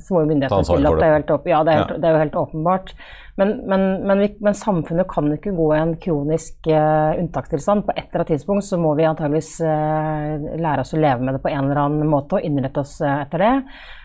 så 0.00 0.14
må 0.14 0.22
jo 0.22 0.30
myndighetene 0.30 0.68
stille 0.70 0.88
opp. 0.88 1.02
Det. 1.02 1.10
Det, 1.12 1.34
opp. 1.36 1.50
Ja, 1.50 1.58
det, 1.66 1.74
er 1.74 1.82
helt, 1.82 1.92
ja. 1.92 1.98
det 2.00 2.08
er 2.08 2.16
jo 2.16 2.22
helt 2.22 2.38
åpenbart. 2.40 2.94
Men, 3.36 3.50
men, 3.66 4.20
vi, 4.22 4.28
men, 4.46 4.54
samfunnet 4.54 5.08
kan 5.10 5.28
ikke 5.34 5.52
gå 5.56 5.66
i 5.74 5.80
en 5.82 5.92
kronisk 6.00 6.68
uh, 6.70 7.12
unntakstilstand. 7.18 7.82
På 7.84 7.92
et 7.92 8.06
eller 8.06 8.22
annet 8.22 8.30
tidspunkt 8.36 8.64
så 8.64 8.78
må 8.80 8.94
vi 8.96 9.08
antageligvis 9.08 9.56
uh, 9.66 10.54
lære 10.62 10.84
oss 10.84 10.94
å 10.94 11.02
leve 11.02 11.20
med 11.20 11.36
det 11.36 11.42
på 11.42 11.50
en 11.50 11.66
eller 11.66 11.82
annen 11.82 12.08
måte 12.08 12.38
og 12.38 12.46
innrette 12.46 12.84
oss 12.84 12.94
uh, 13.02 13.24
etter 13.24 13.42
det. 13.42 13.52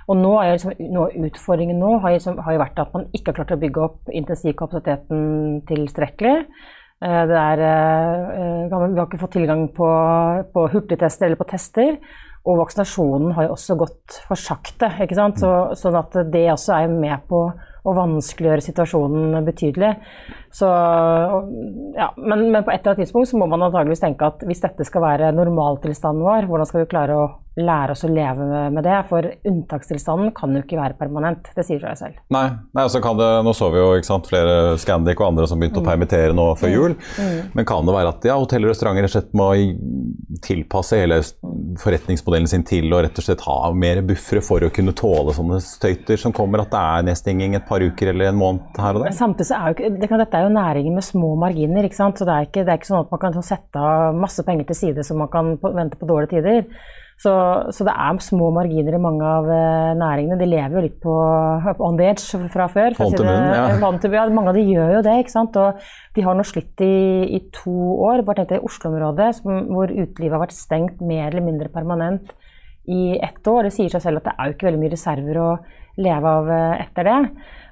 Og 0.09 0.17
nå 0.17 0.33
er 0.41 0.55
liksom, 0.55 0.73
noe 0.89 1.11
av 1.11 1.29
utfordringen 1.29 1.77
nå 1.79 1.93
har, 2.01 2.17
liksom, 2.17 2.41
har, 2.41 2.57
jo 2.57 2.63
vært 2.63 2.81
at 2.81 2.97
man 2.97 3.05
ikke 3.13 3.29
har 3.29 3.39
klart 3.43 3.55
å 3.55 3.61
bygge 3.61 3.85
opp 3.85 4.11
intensivkapasiteten 4.11 5.23
tilstrekkelig. 5.69 6.35
Det 6.99 7.35
er, 7.39 7.61
vi 8.67 8.75
har 8.75 9.05
ikke 9.05 9.21
fått 9.21 9.37
tilgang 9.37 9.69
på, 9.71 9.87
på 10.51 10.65
hurtigtester 10.73 11.29
eller 11.29 11.39
på 11.39 11.47
tester. 11.47 11.93
Og 12.47 12.59
vaksinasjonen 12.59 13.33
har 13.35 13.47
jo 13.47 13.53
også 13.55 13.77
gått 13.79 14.19
for 14.27 14.39
sakte. 14.39 14.89
ikke 15.03 15.17
sant? 15.17 15.39
Så, 15.39 15.51
sånn 15.79 15.97
at 15.99 16.15
det 16.31 16.45
også 16.51 16.75
er 16.75 16.91
med 16.91 17.23
på 17.29 17.45
å 17.87 17.95
vanskeliggjøre 17.95 18.63
situasjonen 18.63 19.39
betydelig. 19.47 19.93
Så, 20.51 20.67
ja, 21.95 22.13
men, 22.17 22.51
men, 22.51 22.63
på 22.63 22.71
et 22.71 22.79
eller 22.79 22.95
annet 22.95 23.03
tidspunkt 23.03 23.29
så 23.29 23.37
må 23.37 23.45
man 23.49 23.67
antageligvis 23.67 24.01
tenke 24.01 24.31
at 24.31 24.41
hvis 24.49 24.63
dette 24.63 24.87
skal 24.87 25.03
være 25.05 25.29
normaltilstanden 25.37 26.25
vår, 26.25 26.49
hvordan 26.49 26.69
skal 26.69 26.83
vi 26.83 26.89
klare 26.89 27.17
å 27.19 27.27
lære 27.59 27.93
oss 27.93 28.05
å 28.05 28.09
leve 28.11 28.45
med 28.73 28.85
det? 28.85 28.97
For 29.09 29.25
unntakstilstanden 29.49 30.31
kan 30.37 30.53
jo 30.55 30.63
ikke 30.63 30.79
være 30.79 30.97
permanent. 30.99 31.51
Det 31.55 31.65
sier 31.67 31.81
seg 31.83 31.97
selv. 31.99 32.19
Nei, 32.33 32.45
nei 32.75 32.85
altså 32.85 33.01
kan 33.03 33.19
det, 33.19 33.27
Nå 33.45 33.53
så 33.57 33.69
vi 33.73 33.81
jo 33.81 33.91
sant, 34.05 34.29
flere 34.29 34.77
Scandic 34.81 35.19
og 35.19 35.29
andre 35.31 35.47
som 35.49 35.61
begynte 35.61 35.81
mm. 35.81 35.85
å 35.85 35.89
permittere 35.89 36.35
nå 36.37 36.47
før 36.59 36.73
jul. 36.73 36.95
Mm. 37.17 37.19
mm. 37.19 37.51
Men 37.57 37.69
kan 37.69 37.87
det 37.87 37.95
være 37.95 38.13
at 38.15 38.29
ja, 38.29 38.37
hotell 38.39 38.67
og 38.67 38.73
restauranter 38.73 39.05
rett 39.05 39.13
og 39.13 39.17
slett 39.17 39.37
må 39.37 39.49
tilpasse 40.45 40.99
hele 40.99 41.19
forretningsmodellen 41.79 42.49
sin 42.49 42.65
til 42.67 42.87
og 42.93 43.03
rett 43.05 43.19
og 43.19 43.25
slett 43.25 43.43
ha 43.47 43.57
mer 43.75 44.01
buffere 44.07 44.43
for 44.45 44.63
å 44.65 44.71
kunne 44.73 44.95
tåle 44.97 45.35
sånne 45.35 45.59
støyter 45.63 46.21
som 46.21 46.35
kommer? 46.35 46.63
At 46.63 46.73
det 46.73 46.83
er 46.83 47.07
nedstenging 47.09 47.57
et 47.59 47.67
par 47.69 47.83
uker 47.83 48.13
eller 48.13 48.31
en 48.31 48.39
måned 48.39 48.79
her 48.79 48.97
og 48.97 49.05
der? 49.05 49.15
Samtidig 49.17 49.49
så 49.49 49.59
er 49.59 49.71
jo 49.71 49.77
ikke, 49.77 49.93
det 49.99 50.11
kan, 50.11 50.23
dette 50.23 50.38
er 50.39 50.47
jo 50.47 50.55
næringer 50.55 50.95
med 50.95 51.05
små 51.05 51.33
marginer. 51.39 51.85
ikke 51.85 51.99
sant? 51.99 52.17
Så 52.19 52.27
det 52.27 52.35
er 52.35 52.47
ikke, 52.47 52.63
det 52.63 52.73
er 52.73 52.79
ikke 52.79 52.91
sånn 52.91 53.03
at 53.03 53.13
man 53.13 53.21
kan 53.21 53.37
sette 53.45 53.83
av 53.91 54.17
masse 54.17 54.45
penger 54.47 54.69
til 54.69 54.79
side 54.79 55.05
så 55.05 55.17
man 55.19 55.31
kan 55.31 55.53
vente 55.61 55.99
på 55.99 56.09
dårlige 56.09 56.37
tider. 56.37 56.65
Så, 57.19 57.31
så, 57.75 57.83
det 57.83 57.91
er 57.91 58.19
små 58.23 58.47
marginer 58.55 58.95
i 58.95 59.01
mange 59.03 59.27
av 59.27 59.47
uh, 59.51 59.91
næringene. 59.99 60.37
De 60.39 60.47
lever 60.47 60.77
jo 60.77 60.83
litt 60.85 60.99
på, 61.03 61.15
på 61.67 61.83
on 61.83 61.97
the 61.99 62.07
edge 62.07 62.39
fra 62.53 62.69
før. 62.71 62.95
Hånd 62.95 63.17
til 63.19 63.27
munn, 63.27 63.49
ja. 63.57 64.29
Mange 64.31 64.53
av 64.53 64.55
de 64.55 64.63
gjør 64.63 64.93
jo 64.95 65.01
det. 65.03 65.17
ikke 65.25 65.33
sant? 65.33 65.59
Og 65.59 65.81
de 66.15 66.23
har 66.23 66.37
nå 66.39 66.45
slitt 66.47 66.79
i, 66.85 66.93
i 67.35 67.41
to 67.55 67.75
år. 68.07 68.23
Bare 68.23 68.39
tenk 68.39 68.53
deg 68.53 68.69
Oslo-området, 68.69 69.33
hvor 69.43 69.91
utelivet 69.91 70.37
har 70.37 70.45
vært 70.45 70.55
stengt 70.55 71.03
mer 71.03 71.27
eller 71.27 71.43
mindre 71.43 71.67
permanent 71.73 72.31
i 72.87 73.17
ett 73.19 73.51
år. 73.51 73.67
Det 73.67 73.75
sier 73.75 73.91
seg 73.91 74.05
selv 74.05 74.21
at 74.23 74.31
det 74.31 74.37
er 74.37 74.47
jo 74.47 74.55
ikke 74.55 74.69
veldig 74.69 74.83
mye 74.85 74.95
reserver 74.95 75.43
å 75.43 75.49
leve 75.99 76.35
av 76.39 76.53
uh, 76.55 76.79
etter 76.79 77.09
det. 77.09 77.19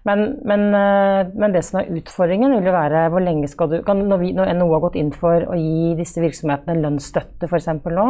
Men, 0.07 0.21
men, 0.47 0.67
eh, 0.77 1.29
men, 1.35 1.53
det 1.53 1.63
som 1.67 1.81
er 1.81 1.89
utfordringen, 1.99 2.53
vil 2.55 2.69
jo 2.69 2.75
være 2.75 3.07
hvor 3.11 3.23
lenge 3.23 3.49
skal 3.51 3.71
du 3.71 3.79
kan, 3.85 4.05
når, 4.07 4.21
vi, 4.21 4.33
når, 4.37 4.53
NHO 4.55 4.67
har 4.71 4.83
gått 4.85 4.99
inn 5.01 5.13
for 5.15 5.43
å 5.51 5.57
gi 5.59 5.95
disse 5.99 6.23
virksomhetene 6.23 6.79
lønnsstøtte 6.79 7.49
f.eks. 7.49 7.73
nå, 7.83 8.07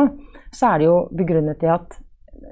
så 0.54 0.74
er 0.74 0.84
det 0.84 0.90
jo 0.90 1.00
begrunnet 1.18 1.66
i 1.66 1.72
at 1.74 1.98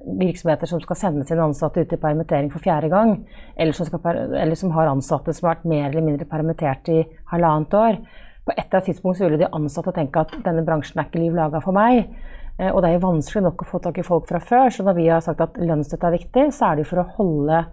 virksomheter 0.06 0.70
som 0.70 0.82
skal 0.82 0.98
sende 0.98 1.26
sine 1.28 1.46
ansatte 1.46 1.82
ut 1.82 1.94
i 1.94 2.02
permittering 2.02 2.50
for 2.54 2.64
fjerde 2.64 2.90
gang, 2.90 3.16
eller 3.56 3.78
som, 3.78 3.88
skal, 3.90 4.22
eller 4.34 4.58
som 4.58 4.74
har 4.74 4.90
ansatte 4.90 5.34
som 5.34 5.48
har 5.48 5.58
vært 5.58 5.70
mer 5.70 5.88
eller 5.90 6.06
mindre 6.06 6.30
permittert 6.30 6.90
i 6.94 7.04
halvannet 7.32 7.78
år, 7.78 8.00
på 8.46 8.54
et 8.54 8.60
eller 8.62 8.78
annet 8.78 8.90
tidspunkt 8.92 9.18
så 9.18 9.26
ville 9.26 9.42
de 9.42 9.54
ansatte 9.58 9.94
tenke 9.94 10.22
at 10.22 10.34
denne 10.46 10.66
bransjen 10.66 11.02
er 11.02 11.08
ikke 11.08 11.22
liv 11.22 11.38
laga 11.38 11.62
for 11.64 11.74
meg. 11.74 12.12
Eh, 12.60 12.70
og 12.70 12.82
det 12.82 12.92
er 12.92 13.00
jo 13.00 13.08
vanskelig 13.08 13.42
nok 13.48 13.64
å 13.64 13.70
få 13.70 13.82
tak 13.82 13.98
i 13.98 14.06
folk 14.06 14.28
fra 14.30 14.42
før, 14.42 14.70
så 14.74 14.86
når 14.86 14.98
vi 15.00 15.08
har 15.10 15.24
sagt 15.26 15.42
at 15.42 15.58
lønnsstøtte 15.58 16.12
er 16.12 16.18
viktig, 16.18 16.46
så 16.54 16.70
er 16.70 16.80
det 16.80 16.90
for 16.90 17.02
å 17.02 17.10
holde 17.18 17.64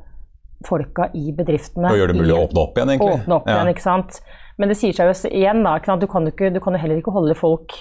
folka 0.67 1.09
i 1.19 1.33
bedriftene. 1.37 1.93
Og 1.93 2.01
gjøre 2.01 2.15
det 2.15 2.21
mulig 2.21 2.35
å 2.37 2.43
åpne 2.47 2.65
opp 2.67 2.79
igjen, 2.79 2.95
egentlig? 2.97 3.17
Åpne 3.21 3.39
opp 3.39 3.49
ja. 3.49 3.57
igjen, 3.57 3.73
ikke 3.75 3.87
sant. 3.87 4.21
Men 4.61 4.73
det 4.73 4.77
sier 4.79 4.97
seg 4.97 5.09
jo 5.09 5.33
igjen, 5.33 5.65
da. 5.65 5.79
Du 5.81 6.07
kan, 6.11 6.29
jo 6.29 6.35
ikke, 6.35 6.53
du 6.55 6.61
kan 6.63 6.77
jo 6.77 6.83
heller 6.83 7.01
ikke 7.01 7.15
holde 7.15 7.37
folk 7.39 7.75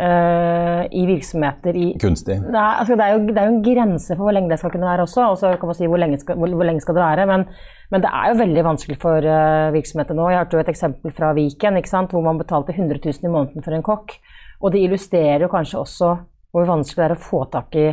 uh, 0.00 0.82
i 0.90 1.04
virksomheter 1.06 1.76
i 1.78 1.86
Kunstig? 2.00 2.38
Nei, 2.42 2.66
altså, 2.80 2.96
det, 2.98 3.06
er 3.06 3.14
jo, 3.14 3.22
det, 3.28 3.36
er 3.38 3.48
jo, 3.48 3.54
en 3.56 3.64
grense 3.66 4.16
for 4.16 4.26
hvor 4.26 4.36
lenge 4.36 4.50
det 4.52 4.58
skal 4.62 4.72
kunne 4.74 4.88
være 4.88 5.06
også. 5.06 5.28
Og 5.30 5.40
så 5.40 5.54
kan 5.60 5.70
man 5.70 5.78
si 5.78 5.90
hvor 5.90 6.02
lenge 6.02 6.20
skal, 6.22 6.38
hvor, 6.40 6.54
hvor 6.58 6.68
lenge 6.68 6.84
skal 6.84 6.98
det 6.98 7.04
være. 7.04 7.28
Men, 7.30 7.46
men, 7.92 8.04
det 8.04 8.10
er 8.10 8.32
jo 8.32 8.40
veldig 8.42 8.66
vanskelig 8.70 8.98
for 9.02 9.30
uh, 9.30 9.72
virksomheter 9.74 10.18
nå. 10.18 10.28
Jeg 10.32 10.42
hørte 10.42 10.58
jo 10.58 10.64
et 10.64 10.74
eksempel 10.74 11.14
fra 11.14 11.32
Viken, 11.36 11.80
ikke 11.80 11.92
sant? 11.92 12.14
hvor 12.14 12.24
man 12.26 12.40
betalte 12.40 12.76
100 12.76 13.00
000 13.04 13.28
i 13.30 13.34
måneden 13.34 13.66
for 13.66 13.76
en 13.76 13.86
kokk. 13.86 14.18
Og 14.64 14.74
det 14.74 14.84
illustrerer 14.84 15.46
jo 15.46 15.52
kanskje 15.52 15.82
også 15.82 16.14
hvor 16.54 16.68
vanskelig 16.68 17.02
det 17.02 17.08
er 17.08 17.16
å 17.16 17.24
få 17.24 17.40
tak 17.50 17.74
i 17.76 17.88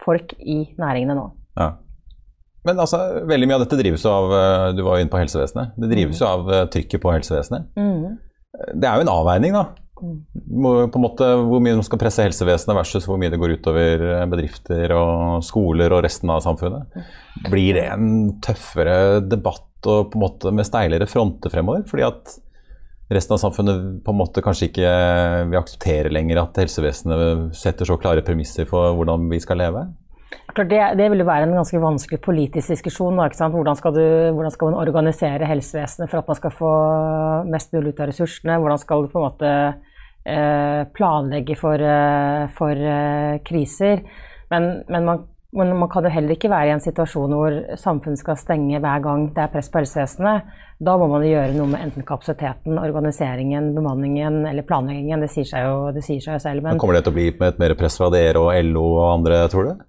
folk 0.00 0.32
i 0.40 0.62
næringene 0.80 1.16
nå. 1.18 1.26
Ja. 1.58 1.74
Men 2.66 2.80
altså, 2.82 3.00
veldig 3.28 3.48
mye 3.48 3.58
av 3.58 3.64
dette 3.64 3.78
drives 3.78 4.04
jo 4.04 4.12
av 4.12 4.32
eh, 4.34 4.70
Du 4.76 4.82
var 4.86 4.98
jo 4.98 5.04
inne 5.04 5.12
på 5.12 5.20
helsevesenet. 5.20 5.76
Det 5.78 5.90
drives 5.92 6.22
jo 6.22 6.28
av 6.28 6.48
eh, 6.52 6.64
trykket 6.72 7.02
på 7.02 7.12
helsevesenet. 7.14 7.68
Mm. 7.78 8.16
Det 8.74 8.88
er 8.88 8.98
jo 8.98 9.06
en 9.06 9.12
avveining, 9.12 9.54
da. 9.54 9.66
På 9.98 10.94
en 10.94 11.02
måte 11.02 11.26
Hvor 11.42 11.62
mye 11.62 11.74
man 11.74 11.86
skal 11.86 11.98
presse 11.98 12.22
helsevesenet 12.22 12.76
versus 12.78 13.06
hvor 13.08 13.18
mye 13.18 13.32
det 13.32 13.40
går 13.40 13.56
utover 13.58 14.04
eh, 14.14 14.26
bedrifter 14.30 14.94
og 14.96 15.46
skoler 15.46 15.94
og 15.94 16.04
resten 16.06 16.34
av 16.34 16.42
samfunnet. 16.44 16.98
Blir 17.48 17.78
det 17.78 17.86
en 17.94 18.10
tøffere 18.44 19.22
debatt 19.26 19.64
og 19.86 20.10
på 20.10 20.18
en 20.18 20.24
måte 20.24 20.52
med 20.54 20.66
steilere 20.66 21.06
fronter 21.10 21.52
fremover? 21.54 21.84
Fordi 21.86 22.06
at 22.08 22.36
resten 23.14 23.36
av 23.36 23.40
samfunnet 23.40 24.02
på 24.04 24.12
en 24.12 24.18
måte 24.18 24.42
kanskje 24.44 24.68
ikke 24.68 24.90
vil 25.48 25.60
akseptere 25.60 26.12
lenger 26.12 26.42
at 26.42 26.58
helsevesenet 26.60 27.56
setter 27.56 27.88
så 27.88 27.96
klare 28.00 28.26
premisser 28.26 28.68
for 28.68 28.98
hvordan 28.98 29.30
vi 29.30 29.40
skal 29.40 29.62
leve? 29.62 29.86
Det, 30.58 30.80
det, 30.98 31.06
vil 31.12 31.22
jo 31.22 31.28
være 31.28 31.46
en 31.46 31.54
ganske 31.54 31.80
vanskelig 31.80 32.18
politisk 32.24 32.72
diskusjon. 32.72 33.16
Hvordan 33.16 33.78
skal, 33.78 33.94
du, 33.94 34.02
hvordan, 34.34 34.52
skal 34.52 34.72
man 34.72 34.80
organisere 34.82 35.48
helsevesenet 35.48 36.10
for 36.10 36.20
at 36.20 36.28
man 36.28 36.38
skal 36.40 36.54
få 36.56 36.72
mest 37.48 37.72
mulig 37.76 37.94
ut 37.94 38.02
av 38.02 38.10
ressursene? 38.10 38.58
Hvordan 38.58 38.82
skal 38.82 39.04
du 39.04 39.12
på 39.12 39.20
en 39.20 39.26
måte 39.28 39.52
eh, 40.26 40.82
planlegge 40.98 41.56
for, 41.56 41.80
eh, 41.80 42.44
for 42.58 42.84
eh, 42.92 43.38
kriser? 43.46 44.02
Men, 44.50 44.70
men 44.88 45.08
man, 45.08 45.26
Men 45.56 45.70
man 45.80 45.88
kan 45.88 46.04
jo 46.04 46.10
heller 46.12 46.34
ikke 46.34 46.50
være 46.52 46.68
i 46.68 46.72
en 46.74 46.82
situasjon 46.84 47.32
hvor 47.32 47.54
samfunnet 47.80 48.20
skal 48.20 48.36
stenge 48.36 48.82
hver 48.84 49.00
gang 49.00 49.22
det 49.32 49.46
er 49.46 49.52
press 49.54 49.70
på 49.72 49.80
helsevesenet. 49.80 50.50
Da 50.76 50.96
må 51.00 51.06
man 51.08 51.24
gjøre 51.24 51.54
noe 51.56 51.70
med 51.72 51.86
enten 51.86 52.04
kapasiteten, 52.04 52.76
organiseringen, 52.76 53.70
bemanningen 53.74 54.42
eller 54.50 54.66
planleggingen. 54.68 55.24
Det 55.24 55.30
sier 55.32 55.48
seg 55.48 55.64
jo, 55.64 55.78
det 55.96 56.04
sier 56.04 56.20
seg 56.20 56.36
jo 56.36 56.42
selv. 56.44 56.60
Men, 56.60 56.76
men 56.76 56.82
kommer 56.82 56.98
det 56.98 57.06
til 57.06 57.14
å 57.14 57.16
bli 57.16 57.30
med 57.32 57.54
et 57.54 57.62
mer 57.64 57.74
press 57.80 57.96
fra 57.96 58.10
dere 58.12 58.42
og 58.44 58.52
LO 58.68 58.84
og 58.90 59.06
andre, 59.14 59.40
tror 59.48 59.70
du? 59.70 59.87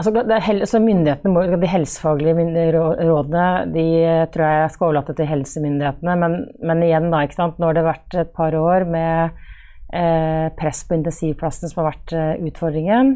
Altså, 0.00 0.12
altså 0.24 0.80
myndighetene, 0.80 1.60
De 1.60 1.68
helsefaglige 1.68 2.70
rådene 2.72 3.46
de 3.74 3.86
tror 4.32 4.46
jeg 4.48 4.72
skal 4.72 4.86
overlate 4.88 5.14
til 5.18 5.28
helsemyndighetene. 5.28 6.16
Men, 6.18 6.36
men 6.64 6.82
igjen, 6.86 7.10
da, 7.12 7.22
ikke 7.22 7.38
sant? 7.38 7.60
nå 7.60 7.68
har 7.68 7.78
det 7.78 7.86
vært 7.86 8.18
et 8.24 8.32
par 8.34 8.56
år 8.56 8.86
med 8.88 9.42
eh, 9.92 10.48
press 10.58 10.82
på 10.88 10.96
intensivplassene 10.98 11.70
som 11.70 11.82
har 11.82 11.92
vært 11.92 12.16
eh, 12.16 12.34
utfordringen. 12.48 13.14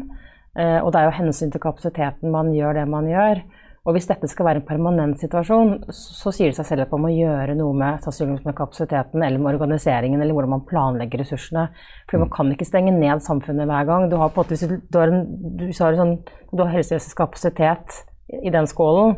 Eh, 0.57 0.79
og 0.81 0.91
det 0.93 1.01
er 1.01 1.09
jo 1.09 1.17
hensyn 1.19 1.53
til 1.53 1.63
kapasiteten 1.63 2.33
man 2.33 2.53
gjør 2.55 2.79
det 2.79 2.87
man 2.89 3.09
gjør. 3.09 3.41
Og 3.87 3.95
hvis 3.95 4.09
dette 4.09 4.27
skal 4.27 4.49
være 4.49 4.59
en 4.59 4.67
permanent 4.67 5.21
situasjon, 5.21 5.69
så 5.95 6.31
sier 6.35 6.51
det 6.51 6.57
seg 6.57 6.65
selv 6.67 6.83
at 6.83 6.91
man 6.91 7.05
må 7.05 7.11
gjøre 7.13 7.53
noe 7.55 7.75
med, 7.77 8.03
med 8.43 8.55
kapasiteten 8.57 9.23
eller 9.23 9.39
med 9.39 9.55
organiseringen 9.55 10.19
eller 10.19 10.35
hvordan 10.35 10.57
man 10.57 10.65
planlegger 10.67 11.23
ressursene. 11.23 11.69
For 12.09 12.19
man 12.19 12.31
kan 12.33 12.51
ikke 12.51 12.67
stenge 12.67 12.91
ned 12.91 13.23
samfunnet 13.23 13.69
hver 13.69 13.87
gang. 13.87 14.09
Du 14.11 14.17
har 14.19 14.33
på 14.33 14.43
en 14.43 14.43
måte, 14.43 14.57
hvis 14.57 14.83
du 14.91 14.99
har, 14.99 15.13
en, 15.13 15.23
har, 15.71 15.99
sånn, 16.01 16.17
har 16.51 16.73
helsevesenets 16.73 17.15
kapasitet 17.15 18.01
i 18.43 18.51
den 18.51 18.67
skålen 18.67 19.15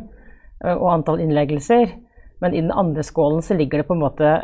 eh, 0.62 0.76
og 0.76 0.86
antall 0.92 1.24
innleggelser, 1.24 1.96
men 2.40 2.54
i 2.54 2.62
den 2.62 2.70
andre 2.70 3.02
skålen 3.04 3.42
så 3.42 3.58
ligger 3.58 3.82
det 3.82 3.88
på 3.90 3.98
en 3.98 4.04
måte 4.04 4.36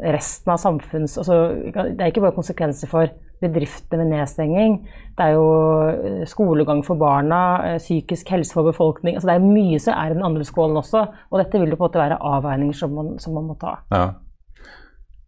resten 0.00 0.54
av 0.56 0.64
samfunns... 0.64 1.18
Altså, 1.20 1.42
det 1.68 2.00
er 2.00 2.08
ikke 2.08 2.24
bare 2.24 2.34
konsekvenser 2.40 2.90
for 2.90 3.12
bedriftene 3.44 4.02
med 4.02 4.16
nedstenging. 4.16 4.76
Det 5.14 5.28
er 5.28 5.36
jo 5.36 5.46
eh, 5.92 6.24
skolegang 6.28 6.82
for 6.86 6.98
barna, 7.00 7.40
eh, 7.68 7.78
psykisk 7.78 8.32
helse 8.34 8.56
for 8.56 8.66
befolkning. 8.66 9.14
Altså, 9.14 9.30
det 9.30 9.36
er 9.38 9.46
mye 9.46 9.78
som 9.82 9.94
er 9.94 10.10
i 10.10 10.18
den 10.18 10.26
andre 10.26 10.46
skålen 10.48 10.80
også. 10.80 11.06
Og 11.30 11.40
dette 11.42 11.60
vil 11.60 11.70
jo 11.70 11.78
på 11.78 11.84
en 11.84 11.88
måte 11.88 12.02
være 12.02 12.20
avveininger 12.34 12.78
som 12.78 12.94
man, 12.96 13.14
som 13.22 13.36
man 13.38 13.50
må 13.50 13.58
ta. 13.60 13.76
Ja. 13.94 14.06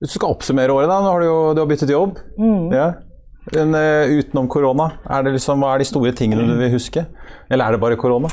Hvis 0.01 0.13
du 0.13 0.19
skal 0.19 0.35
oppsummere 0.35 0.75
året, 0.75 0.91
da. 0.91 0.99
Nå 1.01 1.13
har 1.13 1.23
du 1.23 1.29
jo 1.29 1.39
du 1.57 1.63
har 1.63 1.69
byttet 1.71 1.93
jobb. 1.95 2.19
Mm. 2.37 2.73
Ja. 2.75 2.89
Men, 3.55 3.75
uh, 3.79 4.11
utenom 4.11 4.49
korona, 4.51 4.89
er 5.07 5.23
det 5.23 5.37
liksom, 5.37 5.63
hva 5.63 5.77
er 5.77 5.83
de 5.83 5.87
store 5.87 6.11
tingene 6.19 6.47
du 6.49 6.57
vil 6.59 6.73
huske? 6.75 7.05
Eller 7.47 7.69
er 7.69 7.77
det 7.77 7.81
bare 7.85 7.99
korona? 8.01 8.27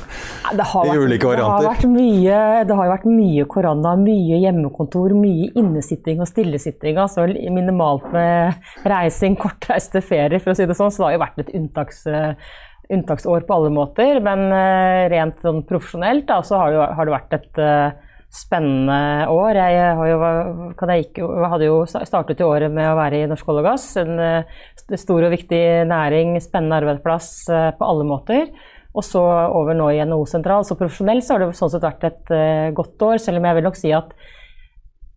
Det 0.57 0.65
har, 0.71 0.87
vært, 0.89 1.03
ulike 1.05 1.29
varianter. 1.29 1.61
Det 1.61 1.69
har, 1.69 1.75
vært 1.75 1.89
mye, 1.91 2.37
det 2.65 2.77
har 2.79 2.89
vært 2.89 3.05
mye 3.05 3.45
korona, 3.51 3.93
mye 4.01 4.39
hjemmekontor, 4.41 5.13
mye 5.17 5.51
innesitting 5.59 6.23
og 6.23 6.29
stillesitting. 6.31 6.97
Altså 6.97 7.27
minimalt 7.29 8.07
med 8.15 8.87
reising, 8.89 9.37
kortreiste 9.37 10.01
ferier, 10.01 10.41
for 10.41 10.55
å 10.55 10.57
si 10.57 10.65
det 10.69 10.77
sånn. 10.79 10.93
Så 10.93 11.03
det 11.03 11.11
har 11.11 11.17
jo 11.19 11.25
vært 11.27 11.43
et 11.43 11.53
unntaks, 11.59 12.07
unntaksår 12.97 13.45
på 13.45 13.59
alle 13.59 13.73
måter. 13.75 14.17
Men 14.25 14.47
uh, 14.49 15.05
rent 15.13 15.37
sånn 15.45 15.61
profesjonelt 15.69 16.25
da, 16.31 16.41
så 16.41 16.63
har 16.63 16.73
det, 16.73 16.89
har 16.97 17.09
det 17.09 17.15
vært 17.19 17.37
et 17.37 17.61
uh, 17.61 18.12
spennende 18.33 19.29
år. 19.29 19.59
Jeg, 19.59 19.95
jo, 20.09 20.19
jeg, 20.73 21.03
gikk, 21.03 21.23
jo 21.67 21.79
startet 21.87 22.41
i 22.41 22.47
året 22.47 22.73
med 22.73 22.89
å 22.89 22.97
være 22.97 23.21
i 23.21 23.29
Norsk 23.29 23.49
olje 23.53 23.63
og 23.63 23.69
gass. 23.69 23.87
En 24.01 24.13
uh, 24.17 24.61
stor 24.97 25.27
og 25.27 25.33
viktig 25.35 25.63
næring, 25.89 26.35
spennende 26.43 26.81
arbeidsplass 26.81 27.33
uh, 27.53 27.71
på 27.77 27.89
alle 27.89 28.07
måter. 28.09 28.47
Og 28.93 29.05
så 29.05 29.21
over 29.23 29.77
nå 29.77 29.89
i 29.93 30.01
NHO-sentral. 30.05 30.65
Så 30.65 30.77
profesjonelt 30.77 31.25
så 31.25 31.37
har 31.37 31.45
det 31.45 31.57
sånn 31.57 31.73
sett 31.73 31.85
vært 31.85 32.07
et 32.09 32.33
uh, 32.33 32.71
godt 32.77 33.05
år, 33.05 33.21
selv 33.21 33.41
om 33.41 33.49
jeg 33.49 33.59
vil 33.59 33.69
nok 33.69 33.79
si 33.79 33.93
at 33.93 34.17
Eh, 34.17 34.42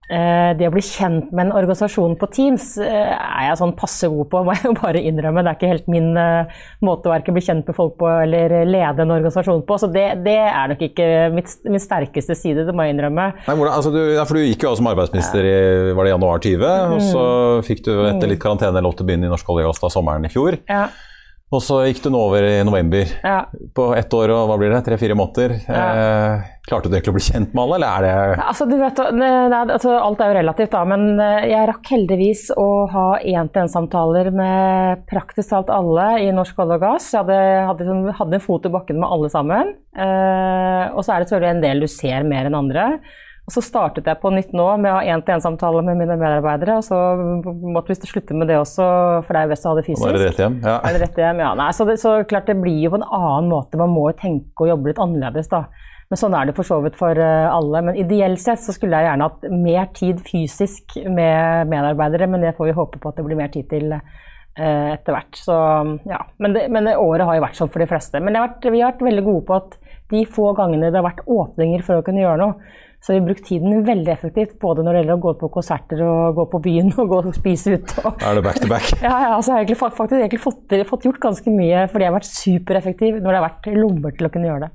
det 0.09 0.69
å 0.69 0.73
bli 0.75 0.83
kjent 0.85 1.33
med 1.35 1.49
en 1.49 1.55
organisasjon 1.59 2.15
på 2.21 2.29
Teams 2.31 2.77
eh, 2.79 3.11
er 3.11 3.49
jeg 3.49 3.59
sånn 3.59 3.75
passe 3.79 4.07
god 4.13 4.29
på, 4.31 4.43
må 4.47 4.55
jeg 4.55 4.69
jo 4.69 4.75
bare 4.79 5.03
innrømme. 5.03 5.43
Det 5.43 5.53
er 5.53 5.59
ikke 5.59 5.73
helt 5.73 5.91
min 5.91 6.13
eh, 6.21 6.61
måte 6.87 7.11
å 7.11 7.15
verken 7.15 7.37
bli 7.37 7.43
kjent 7.43 7.67
med 7.67 7.79
folk 7.79 7.97
på 8.01 8.11
eller 8.23 8.55
lede 8.69 9.03
en 9.03 9.15
organisasjon 9.17 9.65
på. 9.67 9.81
Så 9.83 9.91
det, 9.93 10.07
det 10.27 10.39
er 10.45 10.71
nok 10.73 10.85
ikke 10.89 11.09
mitt, 11.35 11.51
min 11.67 11.83
sterkeste 11.83 12.39
side, 12.39 12.69
det 12.69 12.77
må 12.77 12.87
jeg 12.87 12.97
innrømme. 12.97 13.29
Nei, 13.49 13.59
hvordan, 13.59 13.75
altså 13.75 13.95
du, 13.95 14.01
ja, 14.15 14.27
for 14.29 14.39
du 14.39 14.47
gikk 14.47 14.69
jo 14.69 14.77
som 14.79 14.93
arbeidsminister 14.93 15.51
i 15.51 15.59
var 15.97 16.07
det 16.07 16.15
januar 16.15 16.43
20, 16.45 16.95
og 16.97 17.03
så 17.03 17.27
mm. 17.27 17.67
fikk 17.67 17.85
du 17.89 17.93
etter 18.07 18.31
litt 18.31 18.43
karantene 18.43 18.85
lov 18.85 18.97
til 18.97 19.07
å 19.07 19.11
begynne 19.11 19.29
i 19.29 19.33
Norsk 19.33 19.51
olje 19.53 19.67
og 19.67 19.75
gass 19.75 19.83
da 19.83 19.93
sommeren 19.93 20.29
i 20.29 20.33
fjor. 20.33 20.61
Ja. 20.71 20.87
Og 21.55 21.62
så 21.62 21.76
gikk 21.87 22.00
du 22.03 22.09
nå 22.11 22.19
over 22.19 22.43
i 22.43 22.55
november. 22.67 23.07
Ja. 23.23 23.45
På 23.75 23.93
ett 23.95 24.11
år 24.19 24.33
og 24.35 24.49
hva 24.50 24.57
blir 24.59 24.73
det, 24.73 24.81
tre-fire 24.88 25.15
måneder. 25.15 25.53
Ja. 25.69 25.85
Eh, 25.87 26.49
klarte 26.67 26.91
du 26.91 26.97
egentlig 26.97 27.12
å 27.12 27.17
bli 27.21 27.23
kjent 27.23 27.53
med 27.55 27.62
alle, 27.62 27.76
eller 27.76 27.93
er 27.93 28.03
det 28.03 28.43
altså, 28.43 28.67
vet, 28.67 28.99
det, 28.99 29.61
altså, 29.61 29.93
Alt 29.95 30.25
er 30.25 30.33
jo 30.33 30.37
relativt, 30.41 30.73
da. 30.75 30.81
Men 30.91 31.23
eh, 31.23 31.47
jeg 31.53 31.69
rakk 31.71 31.93
heldigvis 31.95 32.43
å 32.59 32.67
ha 32.91 33.07
én-til-én-samtaler 33.23 34.33
med 34.35 35.05
praktisk 35.07 35.53
talt 35.53 35.71
alle 35.71 36.09
i 36.25 36.33
Norsk 36.35 36.59
olje 36.65 36.81
og 36.81 36.83
gass. 36.83 37.12
Jeg 37.15 37.23
hadde, 37.23 37.38
hadde, 37.71 37.87
sånn, 37.93 38.03
hadde, 38.19 38.41
en 38.41 38.47
fot 38.49 38.67
i 38.67 38.75
bakken 38.75 38.99
med 38.99 39.15
alle 39.15 39.31
sammen. 39.31 39.71
Eh, 39.95 40.83
og 40.91 41.07
så 41.07 41.15
er 41.15 41.23
det 41.23 41.31
selvfølgelig 41.31 41.55
en 41.55 41.65
del 41.69 41.87
du 41.87 41.88
ser 41.95 42.26
mer 42.26 42.50
enn 42.50 42.59
andre. 42.59 42.88
Og 43.47 43.55
så 43.55 43.62
startet 43.62 44.09
jeg 44.11 44.19
på 44.19 44.31
nytt 44.35 44.50
nå 44.59 44.65
med 44.83 44.91
å 44.91 44.97
ha 44.97 45.03
én-til-én-samtale 45.07 45.85
med 45.87 46.00
mine 46.00 46.17
medarbeidere. 46.19 46.81
Og 46.81 46.87
så 46.87 46.97
måtte 47.47 47.93
vi 47.93 48.09
slutte 48.11 48.35
med 48.35 48.50
det 48.50 48.57
også, 48.59 48.87
for 49.23 49.37
det 49.37 49.43
er 49.45 49.53
best 49.53 49.69
å 49.69 49.71
ha 49.71 49.79
det 49.79 49.85
fysisk. 49.87 50.03
Nå 50.03 50.09
er 50.11 50.19
det 50.19 50.25
rett 50.25 50.41
hjem? 50.43 50.57
Ja. 50.67 50.79
Er 50.81 50.97
det 50.97 51.03
rett 51.05 51.21
hjem? 51.23 51.43
Ja. 51.45 51.53
Nei, 51.61 51.69
så, 51.76 51.87
det, 51.87 52.00
så, 52.03 52.17
klart 52.26 52.50
det 52.50 52.57
blir 52.59 52.81
jo 52.83 52.91
på 52.97 52.99
en 52.99 53.07
annen 53.07 53.53
måte. 53.53 53.79
Man 53.79 53.95
må 53.95 54.09
jo 54.11 54.17
tenke 54.19 54.67
og 54.67 54.73
jobbe 54.73 54.91
litt 54.91 55.03
annerledes, 55.05 55.50
da. 55.53 55.62
Men 56.11 56.19
sånn 56.19 56.35
er 56.38 56.49
det 56.49 56.57
for 56.59 56.67
så 56.67 56.81
vidt 56.83 56.99
for 56.99 57.19
eh, 57.23 57.47
alle. 57.47 57.85
Men 57.87 57.99
ideelt 58.03 58.43
sett 58.43 58.62
så 58.62 58.75
skulle 58.75 58.99
jeg 58.99 59.12
gjerne 59.12 59.29
hatt 59.31 59.47
mer 59.55 59.88
tid 59.95 60.23
fysisk 60.26 60.99
med 61.07 61.71
medarbeidere, 61.71 62.26
men 62.31 62.43
det 62.43 62.57
får 62.59 62.73
vi 62.73 62.79
håpe 62.81 62.99
på 63.03 63.12
at 63.12 63.21
det 63.21 63.26
blir 63.29 63.38
mer 63.38 63.53
tid 63.55 63.71
til 63.71 63.95
eh, 63.95 64.88
etter 64.97 65.15
hvert. 65.15 65.38
Så, 65.38 65.57
ja. 66.11 66.19
men, 66.43 66.59
det, 66.59 66.67
men 66.75 66.91
det 66.91 66.99
året 66.99 67.31
har 67.31 67.38
jo 67.38 67.47
vært 67.47 67.62
sånn 67.62 67.71
for 67.71 67.83
de 67.83 67.91
fleste. 67.95 68.19
Men 68.19 68.38
har 68.38 68.49
vært, 68.49 68.67
vi 68.75 68.83
har 68.83 68.91
vært 68.97 69.07
veldig 69.07 69.26
gode 69.31 69.47
på 69.47 69.61
at 69.61 69.79
de 70.11 70.26
få 70.31 70.50
gangene 70.59 70.91
det 70.91 70.99
har 70.99 71.07
vært 71.07 71.26
åpninger 71.26 71.87
for 71.87 71.99
å 71.99 72.07
kunne 72.07 72.23
gjøre 72.23 72.43
noe, 72.43 72.83
så 73.03 73.12
vi 73.12 73.19
har 73.21 73.26
brukt 73.29 73.45
tiden 73.47 73.85
veldig 73.87 74.12
effektivt, 74.12 74.57
både 74.62 74.83
når 74.83 74.97
det 74.97 75.03
gjelder 75.03 75.19
å 75.19 75.25
gå 75.26 75.35
på 75.41 75.50
konserter 75.59 76.00
og 76.07 76.38
gå 76.41 76.47
på 76.55 76.62
byen 76.65 76.91
og 76.97 77.12
gå 77.12 77.21
og 77.23 77.37
spise 77.37 77.76
ute. 77.76 78.03
er 78.17 78.38
det 78.38 78.47
back 78.47 78.62
to 78.62 78.71
back? 78.71 78.88
ja, 79.07 79.12
ja 79.26 79.35
altså, 79.37 79.61
jeg 79.61 79.76
har 79.76 79.95
faktisk 79.95 80.19
egentlig 80.19 80.43
fått, 80.43 80.75
fått, 80.88 81.07
gjort 81.07 81.23
ganske 81.29 81.53
mye 81.55 81.87
fordi 81.93 82.07
jeg 82.07 82.12
har 82.12 82.19
vært 82.19 82.33
supereffektiv 82.33 83.21
når 83.21 83.29
det 83.29 83.38
har 83.38 83.47
vært 83.47 83.71
lommer 83.76 84.17
til 84.17 84.29
å 84.29 84.33
kunne 84.35 84.50
gjøre 84.50 84.67
det. 84.67 84.75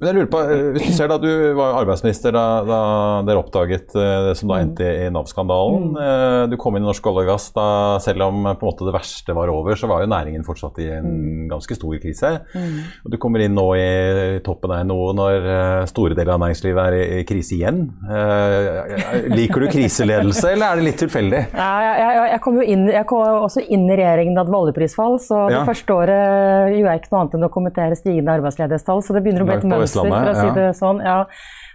Men 0.00 0.08
jeg 0.08 0.16
lurer 0.16 0.30
på, 0.30 0.40
eh, 0.50 0.64
hvis 0.74 0.88
Du 0.88 0.96
ser 0.96 1.10
da, 1.10 1.18
du 1.22 1.30
var 1.54 1.76
arbeidsminister 1.78 2.34
da, 2.34 2.44
da 2.66 2.78
dere 3.26 3.40
oppdaget 3.40 3.94
eh, 3.94 4.14
det 4.28 4.34
som 4.40 4.50
da 4.50 4.58
endte 4.62 4.84
i 4.84 5.06
Nav-skandalen. 5.14 5.92
Mm. 5.92 5.98
Eh, 6.02 6.38
du 6.50 6.56
kom 6.60 6.74
inn 6.74 6.82
i 6.82 6.88
Norsk 6.88 7.06
olje 7.10 7.22
og 7.24 7.30
gass 7.30 7.46
da 7.54 7.66
selv 8.02 8.26
om 8.26 8.42
på 8.42 8.54
en 8.54 8.66
måte 8.66 8.88
det 8.88 8.94
verste 8.94 9.36
var 9.36 9.52
over, 9.52 9.78
så 9.78 9.90
var 9.90 10.02
jo 10.02 10.10
næringen 10.10 10.46
fortsatt 10.46 10.80
i 10.82 10.88
en 10.96 11.06
mm. 11.06 11.44
ganske 11.52 11.78
stor 11.78 11.94
krise. 12.02 12.32
Mm. 12.54 12.80
Og 13.04 13.14
Du 13.14 13.18
kommer 13.22 13.44
inn 13.44 13.54
nå 13.54 13.66
i 13.78 14.40
toppen 14.44 14.74
av 14.74 14.82
NHO 14.88 15.12
når 15.14 15.48
store 15.90 16.18
deler 16.18 16.34
av 16.34 16.42
næringslivet 16.42 16.82
er 16.82 16.98
i, 16.98 17.04
i 17.20 17.26
krise 17.28 17.54
igjen. 17.54 17.84
Liker 19.30 19.62
du 19.62 19.68
kriseledelse, 19.70 20.50
eller 20.50 20.72
er 20.72 20.80
det 20.80 20.88
litt 20.88 21.00
tilfeldig? 21.04 21.44
Ja, 21.54 21.70
jeg, 21.84 21.94
jeg, 22.02 22.26
jeg, 22.32 22.42
kom 22.44 22.58
jo 22.58 22.66
inn, 22.74 22.84
jeg 22.90 23.06
kom 23.10 23.22
også 23.46 23.62
inn 23.62 23.86
i 23.86 23.98
regjeringen 24.00 24.34
da 24.34 24.44
det 24.46 24.54
var 24.54 24.66
oljeprisfall, 24.66 25.20
så 25.22 25.46
det 25.52 25.60
ja. 25.60 25.64
første 25.68 25.94
året 25.94 26.74
gjorde 26.74 26.96
jeg 26.96 27.04
ikke 27.04 27.14
noe 27.14 27.22
annet 27.22 27.38
enn 27.38 27.46
å 27.46 27.52
kommentere 27.54 28.00
stigende 28.00 28.36
arbeidsledighetstall. 28.40 29.04
så 29.06 29.16
det 29.16 29.22
begynner 29.24 29.46
å 29.46 29.48
bli 29.48 29.58
et 29.60 29.68
mønster 29.68 29.83
Vestlandet, 29.84 30.16
for 30.18 30.32
å 30.32 30.40
si 30.40 30.58
det 30.58 30.70
sånn. 30.80 31.04
Ja. 31.04 31.18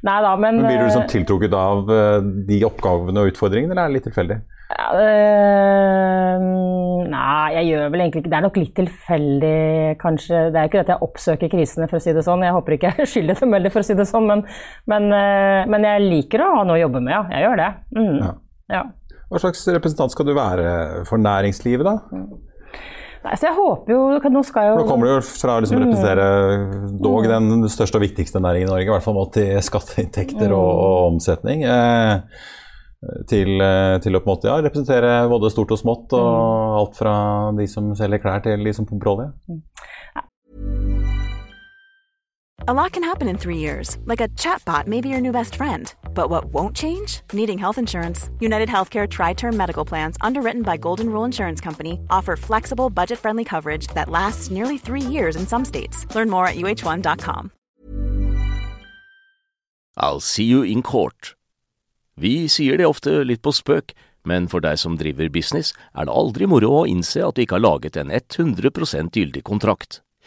Nei 0.07 0.21
da, 0.23 0.35
men, 0.39 0.61
men 0.61 0.67
Blir 0.69 0.79
du 0.79 0.85
liksom 0.85 1.03
eh, 1.03 1.11
tiltrukket 1.11 1.55
av 1.59 1.91
eh, 1.91 2.21
de 2.47 2.61
oppgavene 2.67 3.19
og 3.19 3.33
utfordringene, 3.33 3.75
eller 3.75 3.83
er 3.83 3.91
det 3.91 3.97
litt 3.97 4.07
tilfeldig? 4.07 4.37
Ja, 4.69 4.87
øh, 5.01 6.43
nei, 7.09 7.47
jeg 7.55 7.65
gjør 7.71 7.87
vel 7.89 8.03
egentlig 8.03 8.21
ikke 8.21 8.31
Det 8.31 8.37
er 8.37 8.45
nok 8.45 8.59
litt 8.61 8.75
tilfeldig, 8.77 9.55
kanskje. 9.99 10.43
Det 10.53 10.61
er 10.61 10.69
ikke 10.69 10.83
at 10.85 10.93
jeg 10.93 11.05
oppsøker 11.09 11.51
krisene, 11.51 11.89
for 11.91 11.99
å 11.99 12.03
si 12.05 12.13
det 12.15 12.23
sånn. 12.27 12.45
Jeg 12.47 12.55
håper 12.55 12.77
ikke 12.77 12.93
jeg 13.01 13.11
skylder 13.15 13.41
dem 13.41 13.57
heller, 13.57 13.73
for 13.73 13.83
å 13.83 13.89
si 13.89 13.97
det 13.97 14.07
sånn. 14.07 14.29
Men, 14.29 14.45
men, 14.91 15.09
men, 15.73 15.89
jeg 15.89 16.05
liker 16.05 16.45
å 16.45 16.53
ha 16.59 16.67
noe 16.69 16.79
å 16.79 16.83
jobbe 16.85 17.03
med, 17.03 17.15
ja. 17.17 17.23
Jeg 17.35 17.47
gjør 17.47 17.63
det. 17.63 17.71
Mm. 17.97 18.15
Ja. 18.21 18.35
Ja. 18.69 18.85
Hva 19.29 19.41
slags 19.43 19.65
representant 19.69 20.13
skal 20.13 20.29
du 20.29 20.37
være 20.37 20.69
for 21.09 21.21
næringslivet, 21.21 21.85
da? 21.85 22.23
Mm. 23.19 23.25
Nei, 23.27 23.35
så 23.35 23.49
jeg 23.49 23.55
håper 23.57 23.91
jo 23.91 24.31
Nå 24.31 24.41
skal 24.47 24.69
jo 24.69 24.75
Nå 24.79 24.85
kommer 24.87 25.09
du 25.09 25.11
jo 25.11 25.23
fra 25.27 25.57
å 25.57 25.63
liksom 25.63 25.81
representere 25.81 26.27
dog 27.03 27.25
mm. 27.25 27.31
den 27.33 27.65
største 27.71 27.99
og 27.99 28.05
viktigste 28.05 28.39
næringen 28.43 28.69
i 28.69 28.71
Norge, 28.71 28.87
i 28.87 28.93
hvert 28.93 29.05
fall 29.05 29.17
målt 29.17 29.33
til 29.35 29.59
skatteinntekter 29.65 30.53
og, 30.55 30.69
og 30.69 30.95
mm. 30.95 31.17
omsetning. 31.17 31.65
Eh, 31.67 32.47
til, 33.29 33.53
eh, 33.63 33.95
til, 34.03 34.15
å 34.15 34.23
på 34.23 34.27
en 34.27 34.33
måte 34.33 34.49
ja, 34.49 34.57
representere 34.63 35.11
både 35.31 35.51
stort 35.53 35.71
og 35.75 35.79
smått, 35.79 36.15
og 36.17 36.29
mm. 36.29 36.77
alt 36.81 36.99
fra 36.99 37.15
de 37.59 37.67
som 37.71 37.91
selger 37.99 38.23
klær 38.23 38.43
til 38.43 38.67
de 38.67 38.75
som 38.75 38.87
pumper 38.87 39.13
olje. 39.13 39.29
A 42.69 42.83
lot 42.83 42.93
can 42.93 43.03
happen 43.03 43.27
in 43.27 43.35
three 43.35 43.57
years, 43.57 43.97
like 44.05 44.21
a 44.21 44.27
chatbot 44.37 44.85
may 44.85 45.01
be 45.01 45.09
your 45.09 45.19
new 45.19 45.31
best 45.31 45.55
friend. 45.55 45.91
But 46.13 46.29
what 46.29 46.53
won't 46.53 46.75
change? 46.75 47.21
Needing 47.33 47.57
health 47.57 47.79
insurance. 47.79 48.29
United 48.39 48.69
Healthcare 48.69 49.07
Tri 49.09 49.33
Term 49.33 49.57
Medical 49.57 49.83
Plans, 49.83 50.17
underwritten 50.21 50.61
by 50.61 50.77
Golden 50.77 51.09
Rule 51.09 51.25
Insurance 51.25 51.59
Company, 51.59 51.99
offer 52.11 52.35
flexible, 52.35 52.91
budget 52.91 53.17
friendly 53.17 53.43
coverage 53.43 53.87
that 53.95 54.07
lasts 54.07 54.51
nearly 54.51 54.77
three 54.77 55.01
years 55.01 55.35
in 55.35 55.47
some 55.47 55.65
states. 55.65 56.05
Learn 56.13 56.29
more 56.29 56.45
at 56.45 56.57
uh1.com. 56.57 57.51
I'll 59.97 60.19
see 60.19 60.43
you 60.43 60.61
in 60.61 60.83
court. 60.83 61.33
Vi 62.17 62.47
sier 62.47 62.77
det 62.77 62.85
ofte 62.85 63.23
litt 63.23 63.41
på 63.41 63.49
spøk, 63.49 63.95
men 64.25 64.45
for 64.47 64.61
deg 64.61 64.77
som 64.77 64.99
driver 65.01 65.27
business, 65.29 65.73
er 65.97 66.05
det 66.05 66.13
aldri 66.13 66.45
moro 66.45 66.69
å 66.83 66.85
innse 66.85 67.25
at 67.25 67.33
du 67.33 67.41
ikke 67.41 67.57
har 67.57 67.65
laget 67.65 67.97
en 67.97 68.13
100 68.13 69.09
gyldig 69.09 69.41
kontrakt. 69.41 70.03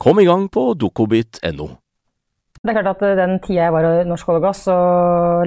Kom 0.00 0.20
i 0.20 0.26
gang 0.26 0.48
på 0.52 0.72
dokobit.no. 0.74 1.68
Det 2.62 2.70
er 2.70 2.76
klart 2.78 3.02
at 3.02 3.16
Den 3.18 3.40
tida 3.42 3.64
jeg 3.64 3.74
var 3.74 3.86
i 3.88 4.04
Norsk 4.06 4.28
olje 4.30 4.40
og 4.40 4.44
gass, 4.46 4.60
så 4.68 4.76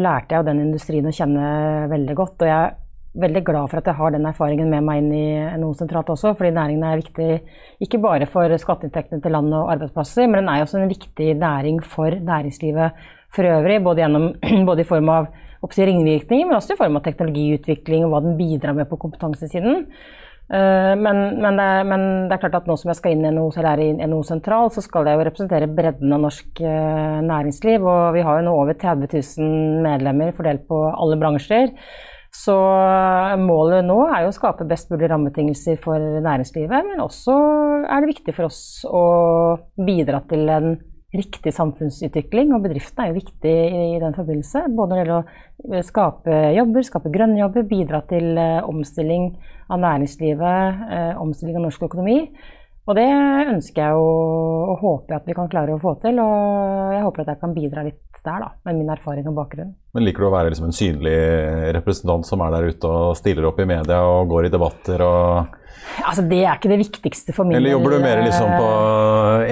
lærte 0.02 0.36
jeg 0.36 0.48
den 0.50 0.66
industrien 0.66 1.08
å 1.08 1.14
kjenne 1.16 1.46
veldig 1.92 2.16
godt. 2.18 2.44
Og 2.44 2.50
jeg 2.50 2.58
er 2.58 2.76
veldig 3.24 3.44
glad 3.48 3.72
for 3.72 3.80
at 3.80 3.88
jeg 3.88 3.96
har 3.96 4.12
den 4.12 4.28
erfaringen 4.28 4.72
med 4.72 4.84
meg 4.84 5.00
inn 5.00 5.14
i 5.16 5.28
NHO 5.62 5.72
sentralt 5.80 6.12
også, 6.12 6.34
fordi 6.36 6.52
næringen 6.58 6.84
er 6.84 7.00
viktig 7.00 7.30
ikke 7.88 8.02
bare 8.04 8.28
for 8.28 8.52
skatteinntektene 8.60 9.24
til 9.24 9.32
land 9.32 9.56
og 9.56 9.72
arbeidsplasser, 9.78 10.28
men 10.28 10.42
den 10.42 10.52
er 10.52 10.66
også 10.66 10.82
en 10.82 10.92
viktig 10.92 11.30
næring 11.40 11.80
for 11.96 12.12
næringslivet 12.12 13.08
for 13.36 13.48
øvrig. 13.48 13.80
Både, 13.88 14.04
gjennom, 14.04 14.30
både 14.70 14.84
i 14.84 14.90
form 14.92 15.12
av 15.16 15.32
ringvirkninger, 15.66 16.46
men 16.46 16.60
også 16.60 16.76
i 16.76 16.84
form 16.84 17.00
av 17.00 17.08
teknologiutvikling 17.08 18.06
og 18.06 18.12
hva 18.12 18.22
den 18.28 18.38
bidrar 18.38 18.76
med 18.78 18.92
på 18.92 19.00
kompetansesiden. 19.02 19.88
Eh, 20.46 20.94
men, 20.96 21.42
men, 21.42 21.58
det, 21.58 21.70
men, 21.90 22.02
det, 22.30 22.36
er 22.36 22.42
klart 22.44 22.58
at 22.60 22.68
nå 22.70 22.78
som 22.78 22.92
jeg 22.92 23.00
skal 23.00 23.16
inn 23.16 23.26
i 23.26 23.34
NHO, 23.34 23.48
eller 23.58 23.72
er 23.72 23.84
i 23.84 24.08
NHO 24.12 24.22
sentral, 24.28 24.70
så 24.74 24.84
skal 24.86 25.10
jeg 25.10 25.18
jo 25.18 25.26
representere 25.26 25.70
bredden 25.72 26.14
av 26.14 26.26
norsk 26.28 26.62
eh, 26.62 27.22
næringsliv. 27.26 27.86
Og 27.86 28.18
vi 28.18 28.26
har 28.26 28.40
jo 28.40 28.48
nå 28.50 28.58
over 28.64 28.78
30 28.78 29.10
000 29.10 29.86
medlemmer 29.86 30.36
fordelt 30.38 30.68
på 30.70 30.82
alle 30.92 31.18
bransjer. 31.22 31.74
Så 32.36 32.56
målet 33.40 33.86
nå 33.88 33.96
er 34.12 34.26
jo 34.26 34.34
å 34.34 34.36
skape 34.36 34.68
best 34.68 34.90
mulig 34.92 35.08
rammebetingelser 35.08 35.80
for 35.82 36.02
næringslivet. 36.26 36.90
Men 36.92 37.04
også 37.04 37.36
er 37.88 38.04
det 38.04 38.12
viktig 38.12 38.36
for 38.36 38.50
oss 38.50 38.60
å 38.90 39.06
bidra 39.80 40.20
til 40.28 40.52
en 40.52 40.76
riktig 41.18 41.54
samfunnsutvikling. 41.56 42.54
Og 42.56 42.66
bedriftene 42.66 43.08
er 43.08 43.12
jo 43.12 43.20
viktig 43.20 43.56
i 43.96 44.00
den 44.02 44.16
forbindelse. 44.18 44.66
Både 44.76 44.92
når 44.92 44.96
det 44.96 45.04
gjelder 45.04 45.80
å 45.80 45.86
skape 45.90 46.42
jobber, 46.58 46.88
skape 46.88 47.14
grønne 47.14 47.42
jobber, 47.42 47.68
bidra 47.70 48.02
til 48.10 48.38
eh, 48.42 48.60
omstilling 48.68 49.32
av 49.72 49.82
næringslivet, 49.82 50.86
eh, 50.98 51.14
omstilling 51.22 51.60
av 51.60 51.68
norsk 51.68 51.88
økonomi. 51.88 52.20
Og 52.86 52.94
det 52.94 53.06
ønsker 53.50 53.82
jeg 53.82 53.98
og, 53.98 54.76
håper 54.82 55.18
at 55.18 55.26
vi 55.26 55.34
kan 55.38 55.50
klare 55.50 55.74
å 55.74 55.82
få 55.82 55.96
til. 56.04 56.20
Og 56.22 56.94
jeg 56.94 57.02
håper 57.06 57.24
at 57.24 57.34
jeg 57.34 57.42
kan 57.42 57.56
bidra 57.56 57.86
litt 57.88 58.02
der, 58.26 58.42
da, 58.42 58.50
med 58.66 58.80
min 58.80 58.90
erfaring 58.90 59.28
og 59.30 59.38
bakgrunn. 59.38 59.74
Men 59.94 60.06
liker 60.06 60.26
du 60.26 60.28
å 60.30 60.34
være 60.34 60.52
liksom 60.52 60.70
en 60.70 60.76
synlig 60.76 61.18
representant 61.78 62.26
som 62.28 62.42
er 62.46 62.56
der 62.56 62.74
ute 62.74 62.90
og 62.90 63.18
stiller 63.18 63.46
opp 63.50 63.62
i 63.62 63.68
media 63.70 64.02
og 64.06 64.30
går 64.32 64.50
i 64.50 64.52
debatter 64.54 65.06
og 65.06 65.62
Altså, 66.02 66.24
Det 66.28 66.40
er 66.42 66.58
ikke 66.58 66.72
det 66.72 66.80
viktigste 66.82 67.34
for 67.36 67.48
min 67.48 67.60
Eller 67.60 67.76
jobber 67.76 67.94
du 67.94 68.00
mer 68.04 68.22
liksom 68.26 68.50
på 68.50 68.70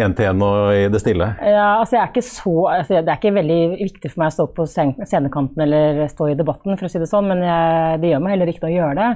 én-til-én 0.02 0.42
og 0.44 0.74
i 0.74 0.88
det 0.92 1.02
stille? 1.04 1.28
Ja, 1.46 1.68
altså 1.78 1.98
jeg 1.98 2.02
er 2.02 2.10
ikke 2.10 2.26
så, 2.26 2.56
altså 2.72 2.98
Det 2.98 3.14
er 3.14 3.20
ikke 3.20 3.36
veldig 3.38 3.60
viktig 3.78 4.12
for 4.12 4.24
meg 4.24 4.32
å 4.32 4.36
stå 4.38 4.48
på 4.58 4.66
scenekanten 4.74 5.66
eller 5.68 6.04
stå 6.12 6.32
i 6.32 6.38
debatten, 6.40 6.78
for 6.80 6.90
å 6.90 6.92
si 6.92 7.02
det 7.04 7.10
sånn, 7.12 7.30
men 7.30 7.46
jeg, 7.46 8.02
det 8.02 8.14
gjør 8.14 8.24
meg 8.26 8.36
heller 8.36 8.54
ikke 8.54 8.68
å 8.70 8.74
gjøre 8.74 8.96
det. 8.98 9.10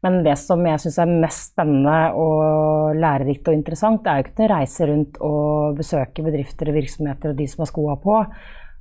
Men 0.00 0.22
det 0.24 0.36
som 0.40 0.62
jeg 0.64 0.80
syns 0.80 0.96
er 1.02 1.10
mest 1.10 1.50
spennende 1.52 1.96
og 2.16 2.96
lærerikt 2.96 3.50
og 3.50 3.56
interessant, 3.56 4.00
det 4.04 4.12
er 4.12 4.20
jo 4.20 4.26
ikke 4.26 4.46
å 4.46 4.52
reise 4.54 4.88
rundt 4.88 5.20
og 5.26 5.76
besøke 5.76 6.24
bedrifter 6.24 6.70
og 6.70 6.78
virksomheter 6.78 7.34
og 7.34 7.36
de 7.40 7.48
som 7.50 7.66
har 7.66 7.68
skoa 7.68 7.96
på. 8.00 8.22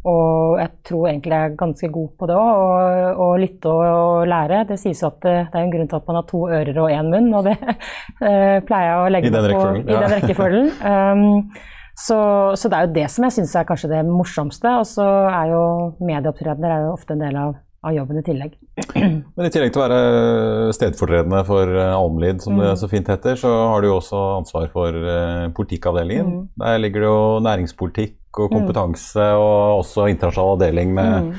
Og 0.08 0.56
jeg 0.62 0.72
tror 0.88 1.10
egentlig 1.10 1.34
jeg 1.36 1.50
er 1.50 1.58
ganske 1.60 1.90
god 1.92 2.12
på 2.16 2.28
det 2.30 2.36
òg, 2.40 3.18
å 3.20 3.26
lytte 3.42 3.72
og, 3.74 3.82
og, 3.90 4.22
lære. 4.32 4.62
Det 4.70 4.78
sies 4.80 5.02
jo 5.04 5.10
at 5.10 5.18
det, 5.26 5.34
det, 5.50 5.58
er 5.60 5.66
en 5.66 5.74
grunn 5.74 5.90
til 5.92 6.00
at 6.00 6.08
man 6.08 6.20
har 6.22 6.30
to 6.30 6.46
ører 6.48 6.80
og 6.86 6.94
én 6.96 7.12
munn, 7.12 7.28
og 7.36 7.50
det 7.50 7.58
uh, 7.60 8.58
pleier 8.70 8.88
jeg 8.88 9.02
å 9.02 9.10
legge 9.12 9.34
den 9.36 9.50
på 9.52 9.66
i 9.82 9.84
den 9.90 10.16
rekkefølgen. 10.16 10.72
Um, 10.90 11.52
så, 12.00 12.16
så, 12.56 12.70
det 12.72 12.78
er 12.78 12.86
jo 12.86 12.94
det 12.96 13.08
som 13.12 13.26
jeg 13.28 13.36
syns 13.36 13.54
er 13.60 13.66
kanskje 13.68 13.90
det 13.92 14.06
morsomste. 14.08 14.72
Og 14.80 14.88
så 14.88 15.04
er 15.28 15.52
jo 15.52 15.64
medieopptredener 16.00 16.88
ofte 16.94 17.18
en 17.18 17.26
del 17.26 17.36
av 17.36 17.58
av 17.86 17.96
jobben 17.96 18.20
i 18.20 18.24
tillegg. 18.26 18.56
Men 19.36 19.48
I 19.48 19.52
tillegg 19.54 19.74
til 19.74 19.82
å 19.82 19.86
være 19.86 20.74
stedfortredende 20.76 21.44
for 21.48 21.72
uh, 21.72 21.96
Almlid, 21.96 22.42
som 22.44 22.58
mm. 22.58 22.64
det 22.66 22.74
så 22.82 22.90
fint 22.92 23.12
heter, 23.12 23.40
så 23.40 23.52
har 23.72 23.82
du 23.82 23.90
jo 23.90 24.00
også 24.00 24.24
ansvar 24.40 24.68
for 24.74 24.96
uh, 24.96 25.48
politikkavdelingen. 25.56 26.34
Mm. 26.34 26.50
Der 26.64 26.82
ligger 26.84 27.06
det 27.06 27.12
jo 27.12 27.22
næringspolitikk 27.48 28.18
og 28.40 28.52
mm. 28.52 28.58
kompetanse, 28.58 29.30
mm. 29.32 29.46
og 29.46 29.80
også 29.86 30.10
internasjonal 30.12 30.58
avdeling 30.58 30.94
med 30.98 31.30
mm. 31.30 31.32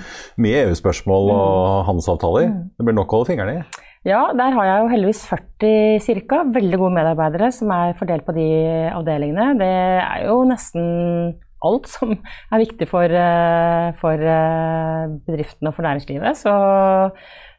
mye 0.46 0.64
EU-spørsmål 0.64 1.30
og 1.34 1.52
mm. 1.52 1.86
handelsavtaler. 1.90 2.50
Det 2.76 2.88
blir 2.88 2.98
nok 2.98 3.12
å 3.12 3.20
holde 3.20 3.32
fingrene 3.34 3.60
i. 3.60 3.86
Ja, 4.08 4.30
der 4.32 4.54
har 4.56 4.64
jeg 4.64 4.80
jo 4.80 4.90
heldigvis 4.94 5.20
40 5.28 5.98
cirka, 6.00 6.40
veldig 6.48 6.78
gode 6.80 6.96
medarbeidere 6.96 7.50
som 7.52 7.68
er 7.74 7.92
fordelt 7.98 8.24
på 8.24 8.32
de 8.32 8.48
avdelingene. 8.96 9.52
Det 9.60 9.74
er 10.00 10.22
jo 10.24 10.38
nesten 10.48 10.86
alt 11.66 11.90
som 11.90 12.16
er 12.16 12.62
viktig 12.64 12.88
for, 12.90 13.04
eh, 13.04 13.92
for 14.00 14.26
eh, 14.34 15.06
bedriftene 15.28 15.70
og 15.70 15.76
for 15.76 15.86
næringslivet. 15.86 16.40
Så 16.40 16.54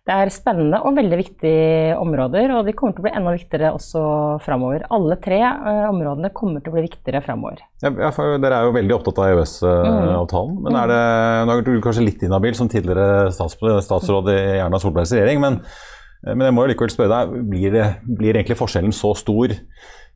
det 0.01 0.15
er 0.17 0.31
spennende 0.33 0.79
og 0.81 0.95
veldig 0.97 1.17
viktige 1.19 1.95
områder, 2.01 2.49
og 2.55 2.65
de 2.65 2.73
kommer 2.73 2.95
til 2.97 3.03
å 3.03 3.05
bli 3.05 3.13
enda 3.13 3.33
viktigere 3.35 3.69
også 3.77 4.01
framover. 4.41 4.87
Alle 4.89 5.17
tre 5.21 5.37
uh, 5.45 5.91
områdene 5.91 6.31
kommer 6.33 6.63
til 6.63 6.73
å 6.73 6.75
bli 6.75 6.87
viktigere 6.87 7.21
framover. 7.21 7.61
Ja, 7.85 7.91
dere 7.93 8.57
er 8.57 8.65
jo 8.65 8.73
veldig 8.79 8.95
opptatt 8.97 9.21
av 9.21 9.35
EØS-avtalen, 9.35 10.57
mm. 10.57 10.65
men 10.65 10.79
er 10.81 10.89
det, 10.89 11.03
nå 11.45 11.53
er 11.53 11.63
du 11.67 11.85
kanskje 11.85 12.07
litt 12.07 12.25
inhabil 12.25 12.57
som 12.57 12.71
tidligere 12.71 13.29
statsråd 13.37 14.33
i 14.33 14.39
Erna 14.57 14.81
Solbergs 14.81 15.13
regjering, 15.13 15.43
men, 15.45 15.61
men 16.31 16.47
jeg 16.49 16.57
må 16.57 16.65
jo 16.65 16.73
likevel 16.73 16.95
spørre 16.97 17.13
deg, 17.21 17.45
blir, 17.53 17.77
blir 18.09 18.33
egentlig 18.33 18.57
forskjellen 18.57 18.97
så 18.97 19.13
stor 19.21 19.53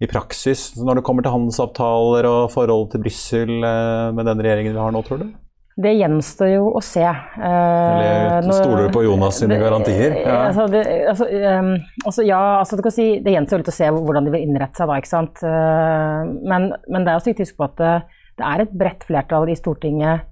i 0.04 0.08
praksis 0.12 0.74
når 0.76 1.00
det 1.00 1.06
kommer 1.08 1.24
til 1.24 1.34
handelsavtaler 1.36 2.28
og 2.28 2.52
forhold 2.54 2.90
til 2.92 3.04
Brussel 3.06 3.58
eh, 3.64 4.14
med 4.16 4.28
den 4.28 4.44
regjeringen 4.44 4.76
vi 4.76 4.82
har 4.84 4.96
nå, 4.96 5.02
tror 5.06 5.24
du? 5.24 5.28
Det 5.76 5.92
gjenstår 5.92 6.50
jo 6.54 6.68
å 6.80 6.82
se. 6.84 7.04
Eller 7.04 8.46
stoler 8.48 8.86
du 8.88 8.94
på 8.96 9.02
Jonas 9.04 9.42
sine 9.42 9.58
garantier? 9.60 10.14
Ja. 10.22 10.38
Altså, 10.46 10.70
det, 10.72 10.84
altså, 11.12 11.26
um, 11.28 11.74
altså, 12.06 12.24
ja, 12.24 12.40
altså, 12.62 12.78
du 12.80 12.84
kan 12.86 12.94
si, 12.96 13.08
det 13.24 13.34
gjenstår 13.34 13.60
litt 13.60 13.72
å 13.74 13.76
se 13.76 13.90
hvordan 13.92 14.24
de 14.24 14.32
vil 14.38 14.46
innrette 14.46 14.80
seg 14.80 14.88
da. 14.88 15.00
ikke 15.02 15.12
sant? 15.12 15.44
Men, 15.44 16.70
men, 16.88 17.04
det 17.04 17.12
er 17.12 17.20
også 17.20 17.34
viktig 17.34 17.44
å 17.44 17.50
huske 17.50 17.60
på 17.60 17.68
at 17.68 17.76
det, 17.82 17.92
det, 18.40 18.46
er 18.48 18.64
et 18.64 18.78
bredt 18.86 19.04
flertall 19.10 19.52
i 19.52 19.58
Stortinget 19.60 20.30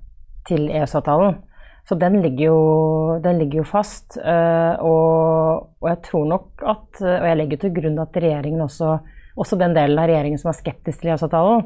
til 0.47 0.69
EØS-avtalen. 0.69 1.36
Så 1.91 1.99
den 1.99 2.21
ligger 2.23 2.45
jo, 2.45 2.62
den 3.28 3.43
ligger 3.43 3.65
jo 3.65 3.67
fast. 3.67 4.15
Og, 4.15 5.67
og, 5.76 5.89
jeg 5.91 5.99
tror 6.08 6.32
nok 6.38 6.63
at, 6.63 6.88
og 7.04 7.28
jeg 7.28 7.41
legger 7.41 7.65
til 7.65 7.76
grunn 7.82 7.99
at 7.99 8.15
regjeringen 8.15 8.63
også 8.63 8.93
også 9.39 9.58
den 9.60 9.76
delen 9.76 10.00
av 10.00 10.10
regjeringen 10.10 10.41
som 10.41 10.52
er 10.52 10.60
skeptisk 10.60 11.02
til 11.02 11.13
EØS-avtalen, 11.13 11.65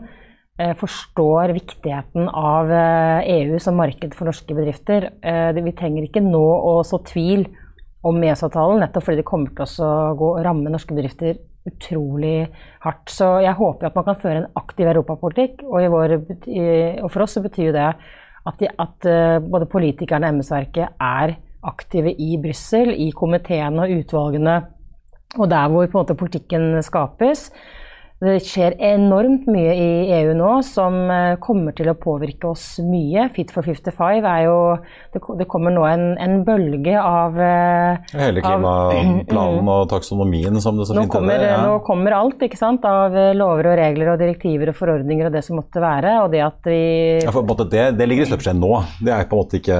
eh, 0.59 0.73
forstår 0.79 1.53
viktigheten 1.57 2.29
av 2.29 2.71
EU 2.71 3.53
eh, 3.53 3.55
e 3.55 3.63
som 3.63 3.77
marked 3.79 4.15
for 4.15 4.29
norske 4.29 4.55
bedrifter. 4.55 5.11
Eh, 5.21 5.51
vi 5.53 5.75
trenger 5.75 6.07
ikke 6.07 6.23
nå 6.23 6.43
å 6.43 6.79
så 6.87 7.01
tvil 7.05 7.47
om 8.07 8.21
EØS-avtalen, 8.23 8.79
nettopp 8.83 9.07
fordi 9.07 9.21
det 9.21 9.27
kommer 9.27 9.51
til 9.51 9.83
å 9.83 10.13
gå, 10.17 10.31
ramme 10.45 10.71
norske 10.71 10.95
bedrifter 10.95 11.41
utrolig 11.67 12.47
hardt. 12.85 13.09
Så 13.11 13.41
jeg 13.43 13.57
håper 13.57 13.89
at 13.89 13.97
man 13.97 14.07
kan 14.07 14.21
føre 14.21 14.43
en 14.43 14.53
aktiv 14.55 14.87
europapolitikk, 14.87 15.65
og, 15.67 15.83
og 15.83 17.11
for 17.11 17.25
oss 17.25 17.35
så 17.35 17.43
betyr 17.43 17.73
det 17.75 17.89
at, 18.47 18.61
de, 18.61 18.69
at 18.71 19.07
både 19.43 19.67
politikerne 19.67 20.29
og 20.29 20.37
embetsverket 20.37 20.95
er 21.03 21.35
aktive 21.67 22.13
i 22.15 22.37
Brussel, 22.39 22.93
i 22.95 23.09
komiteene 23.11 23.83
og 23.83 23.97
utvalgene 23.97 24.55
og 25.35 25.49
der 25.51 25.67
hvor 25.67 25.89
på 25.89 25.97
en 25.97 26.05
måte 26.05 26.15
politikken 26.15 26.77
skapes. 26.85 27.49
Det 28.17 28.39
skjer 28.41 28.73
enormt 28.81 29.43
mye 29.45 29.73
i 29.77 29.89
EU 30.17 30.31
nå 30.33 30.53
som 30.65 30.95
eh, 31.13 31.35
kommer 31.37 31.75
til 31.77 31.91
å 31.91 31.93
påvirke 32.01 32.49
oss 32.49 32.79
mye. 32.81 33.27
Fit 33.35 33.51
for 33.53 33.61
55 33.61 34.25
er 34.25 34.39
jo 34.47 34.55
Det, 35.13 35.45
kommer 35.45 35.75
nå 35.75 35.83
en, 35.85 36.05
en 36.17 36.39
bølge 36.47 36.95
av 36.97 37.37
eh, 37.37 38.15
Hele 38.17 38.41
klimaplanen 38.41 39.69
og 39.69 39.85
taksonomien, 39.91 40.57
som 40.63 40.81
det 40.81 40.87
så 40.89 40.97
fint 40.97 41.13
heter. 41.13 41.45
Ja. 41.45 41.59
Nå 41.67 41.77
kommer 41.85 42.17
alt 42.17 42.41
ikke 42.41 42.57
sant, 42.57 42.87
av 42.89 43.13
eh, 43.13 43.35
lover 43.37 43.69
og 43.75 43.77
regler 43.83 44.15
og 44.15 44.23
direktiver 44.23 44.73
og 44.73 44.79
forordninger 44.79 45.29
og 45.29 45.37
det 45.37 45.43
som 45.45 45.61
måtte 45.61 45.83
være. 45.83 46.15
Og 46.23 46.33
det 46.33 46.41
at 46.47 46.71
vi 46.73 46.81
ja, 47.21 47.35
for 47.35 47.69
det, 47.69 47.91
det 48.01 48.09
ligger 48.09 48.25
i 48.25 48.31
støpeskjeen 48.31 48.65
nå. 48.65 48.73
Det 48.97 49.13
er 49.13 49.29
på 49.29 49.37
en 49.37 49.45
måte 49.45 49.61
ikke 49.61 49.77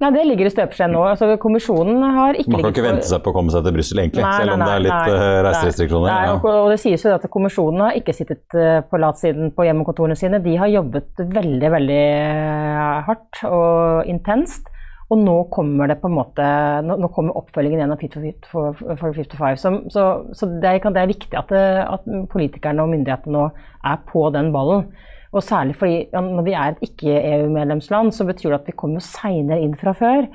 Nei, 0.00 0.08
det 0.14 0.22
ligger 0.24 0.48
i 0.48 0.52
støpeskjeen 0.54 0.94
nå. 0.96 1.02
Altså, 1.10 1.28
kommisjonen 1.40 2.00
har 2.16 2.38
ikke 2.40 2.54
Man 2.54 2.62
kan 2.64 2.72
ikke 2.72 2.86
vente 2.86 3.08
seg 3.10 3.20
på 3.20 3.34
å 3.34 3.36
komme 3.36 3.52
seg 3.52 3.66
til 3.66 3.74
Brussel, 3.76 4.00
egentlig, 4.00 4.24
Nei, 4.24 4.32
selv 4.40 4.54
om 4.54 4.62
nei, 4.62 4.68
det 4.70 4.76
er 4.78 4.84
litt 4.86 5.12
uh, 5.12 5.24
reiserestriksjoner. 5.44 6.08
Ja. 6.10 6.34
og, 6.38 6.46
og 6.48 6.68
det 6.72 6.78
sies 6.80 7.04
jo 7.04 7.12
at 7.18 7.26
kommisjonen 7.34 7.84
har 7.84 7.98
ikke 8.00 8.14
sittet 8.16 8.56
uh, 8.56 8.80
på 8.88 9.00
latsiden 9.02 9.52
på 9.56 9.68
hjemmekontorene 9.68 10.16
sine. 10.16 10.40
De 10.40 10.56
har 10.62 10.72
jobbet 10.72 11.20
veldig, 11.36 11.72
veldig 11.76 12.04
uh, 12.32 13.00
hardt 13.10 13.42
og 13.50 14.08
intenst. 14.08 14.72
Og 15.10 15.18
nå 15.18 15.36
kommer 15.50 15.90
det 15.90 15.98
på 16.00 16.06
en 16.06 16.14
måte, 16.14 16.48
nå, 16.86 16.96
nå 17.02 17.08
kommer 17.12 17.36
oppfølgingen 17.36 17.90
av 17.90 17.98
Fit 18.00 18.14
for, 18.48 18.72
for, 18.78 18.96
for 18.96 19.16
55. 19.16 19.58
Så, 19.58 19.72
så, 19.90 20.04
så 20.32 20.48
det, 20.54 20.70
er, 20.70 20.84
det, 20.86 21.02
er, 21.02 21.10
viktig 21.10 21.36
at, 21.36 21.50
det, 21.50 21.64
at 21.82 22.06
politikerne 22.30 22.86
og 22.86 22.92
myndighetene 22.94 23.34
nå 23.34 23.48
er 23.90 24.04
på 24.06 24.28
den 24.32 24.52
ballen. 24.54 24.86
Og 25.30 25.44
særlig 25.46 25.76
fordi 25.78 25.98
ja, 26.10 26.22
når 26.24 26.46
vi 26.46 26.54
er 26.58 26.72
et 26.72 26.88
ikke-EU-medlemsland, 26.88 28.14
så 28.14 28.26
betyr 28.26 28.50
det 28.50 28.62
at 28.62 28.72
vi 28.72 28.78
kommer 28.78 29.04
seinere 29.04 29.62
inn 29.62 29.76
fra 29.78 29.94
før. 29.96 30.26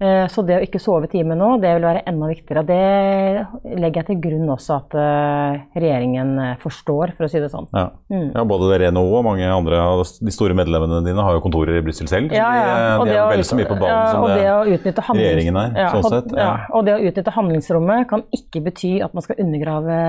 Eh, 0.00 0.26
så 0.32 0.40
det 0.48 0.54
å 0.56 0.62
ikke 0.64 0.80
sove 0.80 1.10
timen 1.12 1.36
nå, 1.36 1.48
det 1.60 1.74
vil 1.76 1.84
være 1.84 2.00
enda 2.08 2.30
viktigere. 2.30 2.62
Det 2.64 3.74
legger 3.82 4.00
jeg 4.00 4.06
til 4.08 4.20
grunn 4.24 4.52
også 4.54 4.78
at 4.78 4.94
uh, 4.96 5.58
regjeringen 5.76 6.30
eh, 6.40 6.54
forstår, 6.62 7.12
for 7.18 7.26
å 7.26 7.28
si 7.28 7.42
det 7.42 7.50
sånn. 7.52 7.68
Ja, 7.76 7.90
mm. 8.08 8.30
ja 8.32 8.44
både 8.48 8.78
NHO 8.96 9.02
og 9.18 9.26
mange 9.28 9.50
andre 9.52 9.82
av 9.84 10.06
de 10.08 10.32
store 10.32 10.56
medlemmene 10.56 11.02
dine 11.04 11.26
har 11.26 11.36
jo 11.36 11.42
kontorer 11.44 11.76
i 11.76 11.84
Brussel 11.84 12.08
selv. 12.08 12.32
Ja, 12.32 12.48
ja. 12.56 12.78
De, 12.96 13.10
de 13.10 13.18
er 13.18 13.28
vel 13.34 13.44
så 13.44 13.60
mye 13.60 13.68
på 13.68 13.76
banen 13.76 14.08
som 14.08 14.24
det, 14.24 14.80
det 14.88 15.04
regjeringen 15.10 15.60
er. 15.66 15.76
Sånn 15.92 16.08
sett. 16.16 16.32
Ja. 16.32 16.48
Og 16.72 16.88
det 16.88 16.96
å 16.96 17.04
utnytte 17.10 17.36
handlingsrommet 17.36 18.08
kan 18.08 18.24
ikke 18.40 18.64
bety 18.70 18.96
at 19.04 19.12
man 19.12 19.28
skal 19.28 19.44
undergrave 19.44 20.00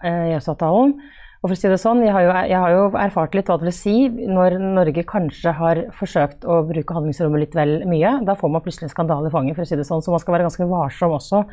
EØS-avtalen. 0.00 0.96
Uh, 0.96 1.22
og 1.42 1.50
for 1.50 1.54
å 1.54 1.58
si 1.60 1.68
det 1.70 1.78
sånn, 1.80 2.00
jeg 2.02 2.14
har, 2.14 2.24
jo, 2.24 2.34
jeg 2.48 2.60
har, 2.62 2.74
jo, 2.74 2.84
erfart 2.98 3.36
litt 3.36 3.50
hva 3.50 3.58
det 3.60 3.68
vil 3.68 3.76
si 3.76 3.96
når 4.08 4.56
Norge 4.62 5.04
kanskje 5.08 5.52
har 5.58 5.82
forsøkt 5.96 6.46
å 6.48 6.62
bruke 6.68 6.96
handlingsrommet 6.96 7.44
litt 7.44 7.56
vel 7.58 7.74
mye. 7.88 8.16
Da 8.26 8.38
får 8.38 8.54
man 8.54 8.64
plutselig 8.64 8.88
en 8.88 8.94
skandale 8.94 9.28
i 9.28 9.34
fanget, 9.34 9.58
for 9.58 9.66
å 9.66 9.68
si 9.68 9.78
det 9.78 9.86
sånn. 9.88 10.04
Så 10.04 10.14
man 10.14 10.22
skal 10.22 10.38
være 10.38 10.48
ganske 10.48 10.70
varsom 10.70 11.16
også 11.18 11.44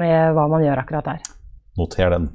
med 0.00 0.36
hva 0.36 0.48
man 0.52 0.64
gjør 0.64 0.82
akkurat 0.82 1.12
der. 1.12 1.35
Noter 1.76 2.12
den. 2.14 2.30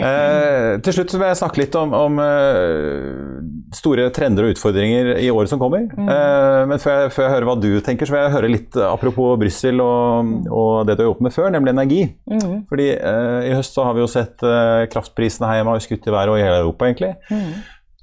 Eh, 0.00 0.76
til 0.84 0.94
slutt 0.96 1.12
vil 1.12 1.26
jeg 1.28 1.38
snakke 1.40 1.60
litt 1.60 1.76
om, 1.76 1.92
om 1.96 2.20
uh, 2.20 3.42
store 3.76 4.06
trender 4.14 4.46
og 4.46 4.54
utfordringer 4.54 5.12
i 5.20 5.28
året 5.32 5.50
som 5.50 5.60
kommer. 5.60 5.84
Mm. 5.90 6.08
Eh, 6.12 6.62
men 6.70 6.82
før 6.82 7.02
jeg, 7.02 7.12
før 7.14 7.26
jeg, 7.26 7.32
hører 7.34 7.48
hva 7.50 7.56
du 7.60 7.68
tenker, 7.84 8.08
så 8.08 8.14
vil 8.14 8.24
jeg 8.24 8.34
høre 8.36 8.52
litt 8.52 8.78
apropos 8.86 9.36
Brussel 9.40 9.82
og, 9.84 10.32
og, 10.48 10.72
det 10.88 10.96
du 10.96 11.04
har 11.04 11.10
jobbet 11.10 11.26
med 11.28 11.36
før, 11.36 11.50
nemlig 11.54 11.74
energi. 11.74 12.02
Mm. 12.30 12.58
Fordi 12.70 12.90
eh, 12.96 13.40
i 13.50 13.54
høst 13.56 13.76
så 13.76 13.86
har 13.88 13.96
vi 13.96 14.04
jo 14.04 14.10
sett 14.10 14.44
eh, 14.46 14.86
kraftprisene 14.92 15.50
her 15.50 15.60
hjemme 15.60 15.76
har 15.76 15.84
skutt 15.84 16.06
i 16.06 16.14
været 16.14 16.32
og 16.32 16.40
i 16.40 16.44
hele 16.46 16.62
Europa, 16.62 16.88
egentlig. 16.88 17.14
Mm. 17.30 17.50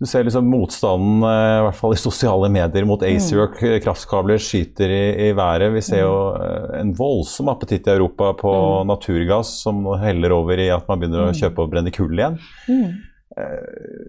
Du 0.03 0.07
ser 0.07 0.25
liksom 0.27 0.49
motstanden, 0.51 1.21
eh, 1.23 1.57
i 1.59 1.63
hvert 1.63 1.77
fall 1.79 1.93
i 1.95 1.99
sosiale 2.01 2.49
medier, 2.51 2.83
mot 2.83 3.03
ACER 3.07 3.39
og 3.45 3.53
kraftkabler 3.85 4.41
skyter 4.41 4.91
i, 4.91 5.29
i, 5.29 5.31
været. 5.37 5.69
Vi 5.71 5.83
ser 5.85 6.01
jo 6.01 6.17
eh, 6.35 6.73
en 6.81 6.91
voldsom 6.97 7.47
appetitt 7.53 7.87
i 7.87 7.93
Europa 7.93 8.33
på 8.41 8.51
mm. 8.51 8.89
naturgass, 8.89 9.53
som 9.63 9.79
heller 10.01 10.35
over 10.35 10.59
i 10.59 10.67
at 10.75 10.91
man 10.91 10.99
begynner 10.99 11.23
å 11.23 11.29
mm. 11.31 11.39
kjøpe 11.39 11.63
og 11.63 11.71
brenne 11.71 11.93
kull 11.95 12.19
igjen. 12.19 12.35
Mm. 12.67 12.99
Eh, 13.39 14.03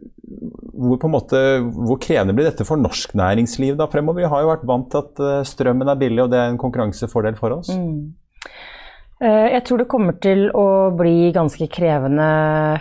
hvor, 0.75 0.99
på 0.99 1.07
en 1.07 1.15
måte, 1.15 1.47
hvor 1.63 2.03
krevende 2.03 2.35
blir 2.35 2.51
dette 2.51 2.67
for 2.67 2.83
norsk 2.83 3.15
næringsliv 3.15 3.79
da 3.79 3.87
fremover? 3.93 4.25
Vi 4.25 4.33
har 4.35 4.43
jo 4.43 4.51
vært 4.51 4.67
vant 4.73 4.91
til 4.91 5.05
at 5.05 5.47
strømmen 5.47 5.95
er 5.95 6.03
billig, 6.03 6.25
og 6.27 6.35
det 6.35 6.43
er 6.43 6.51
en 6.51 6.59
konkurransefordel 6.59 7.39
for 7.39 7.61
oss. 7.61 7.71
Mm. 7.71 8.17
Eh, 9.25 9.47
jeg 9.55 9.63
tror 9.65 9.81
det 9.81 9.89
kommer 9.89 10.17
til 10.21 10.51
å 10.53 10.93
bli 10.93 11.31
ganske 11.33 11.65
krevende 11.73 12.27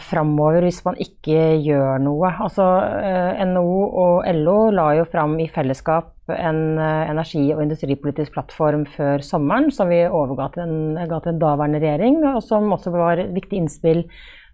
framover 0.04 0.66
hvis 0.66 0.82
man 0.84 0.98
ikke 1.00 1.54
gjør 1.64 2.02
noe. 2.04 2.34
Altså, 2.44 2.66
eh, 3.00 3.46
NHO 3.48 3.78
og 4.04 4.28
LO 4.42 4.58
la 4.76 4.90
jo 4.98 5.06
fram 5.08 5.38
i 5.40 5.48
fellesskap 5.48 6.12
en 6.36 6.60
eh, 6.76 7.12
energi- 7.14 7.54
og 7.56 7.64
industripolitisk 7.64 8.36
plattform 8.36 8.84
før 8.92 9.24
sommeren 9.24 9.72
som 9.72 9.94
vi 9.94 10.02
overga 10.04 10.50
til 10.58 10.66
en, 10.66 11.00
til 11.14 11.32
en 11.32 11.42
daværende 11.46 11.80
regjering, 11.80 12.20
og 12.34 12.44
som 12.44 12.76
også 12.76 12.92
var 12.92 13.24
et 13.24 13.32
viktig 13.36 13.64
innspill 13.64 14.04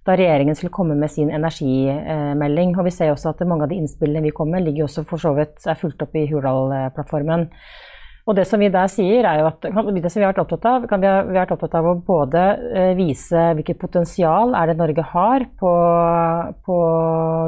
da 0.05 0.13
regjeringen 0.13 0.55
skulle 0.55 0.75
komme 0.75 0.97
med 0.99 1.09
sin 1.09 1.33
energimelding. 1.33 2.77
Og 2.77 2.85
vi 2.85 2.93
ser 2.93 3.15
også 3.15 3.33
at 3.33 3.47
mange 3.49 3.65
av 3.65 3.73
de 3.73 3.81
innspillene 3.81 4.27
vi 4.27 4.35
kom 4.35 4.53
med, 4.53 4.67
ligger 4.67 4.85
også 4.85 5.07
for 5.09 5.21
så 5.21 5.33
vidt 5.37 5.65
er 5.65 5.79
fulgt 5.79 6.05
opp 6.05 6.13
i 6.17 6.27
Hurdal-plattformen. 6.29 7.49
Og 8.29 8.35
det 8.37 8.45
som 8.45 8.61
vi 8.61 8.67
der 8.69 8.89
sier, 8.93 9.25
er 9.25 9.39
jo 9.41 9.47
at 9.49 9.63
det 9.65 10.11
som 10.11 10.19
vi 10.21 10.25
har 10.27 10.35
vært 10.35 10.43
opptatt 10.43 10.65
av, 10.69 10.83
vi 10.85 10.97
vi 11.01 11.07
har 11.09 11.29
vært 11.33 11.53
opptatt 11.55 11.77
av 11.79 11.87
å 11.89 11.95
både 12.05 12.43
eh, 12.77 12.91
vise 12.97 13.47
hvilket 13.57 13.79
potensial 13.81 14.53
er 14.53 14.69
det 14.69 14.75
Norge 14.77 15.05
har 15.15 15.47
på, 15.57 15.71
på 16.67 16.77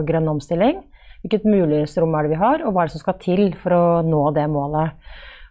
grønn 0.08 0.32
omstilling, 0.34 0.80
hvilket 1.22 1.46
mulighetsrom 1.46 2.18
er 2.18 2.26
det 2.26 2.34
vi 2.34 2.42
har, 2.42 2.66
og 2.66 2.74
hva 2.74 2.82
er 2.82 2.90
det 2.90 2.96
som 2.96 3.04
skal 3.04 3.20
til 3.22 3.52
for 3.62 3.78
å 3.78 3.84
nå 4.08 4.24
det 4.34 4.48
målet. 4.50 4.98